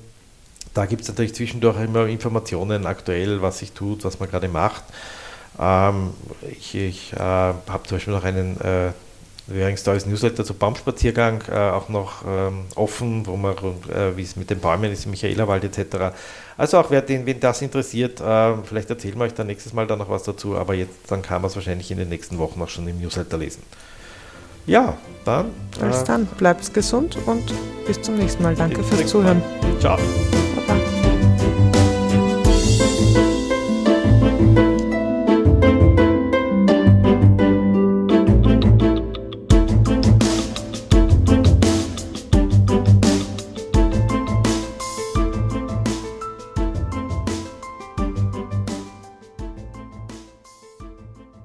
[0.78, 4.84] da gibt es natürlich zwischendurch immer Informationen aktuell, was sich tut, was man gerade macht.
[5.58, 6.10] Ähm,
[6.52, 8.92] ich, ich äh, habe zum Beispiel noch einen äh,
[9.48, 14.36] Währings Stories Newsletter zu Baumspaziergang äh, auch noch ähm, offen, wo man, äh, wie es
[14.36, 16.14] mit den Bäumen ist, im Michaelerwald etc.
[16.56, 19.88] Also auch wer den, wen das interessiert, äh, vielleicht erzählen wir euch dann nächstes Mal
[19.88, 22.62] da noch was dazu, aber jetzt dann kann man es wahrscheinlich in den nächsten Wochen
[22.62, 23.64] auch schon im Newsletter lesen.
[24.68, 24.94] Ja,
[25.24, 25.46] dann.
[25.80, 27.52] Alles äh, dann, bleibt gesund und
[27.86, 28.54] bis zum nächsten Mal.
[28.54, 29.42] Danke fürs Zuhören.
[29.80, 29.98] Ciao.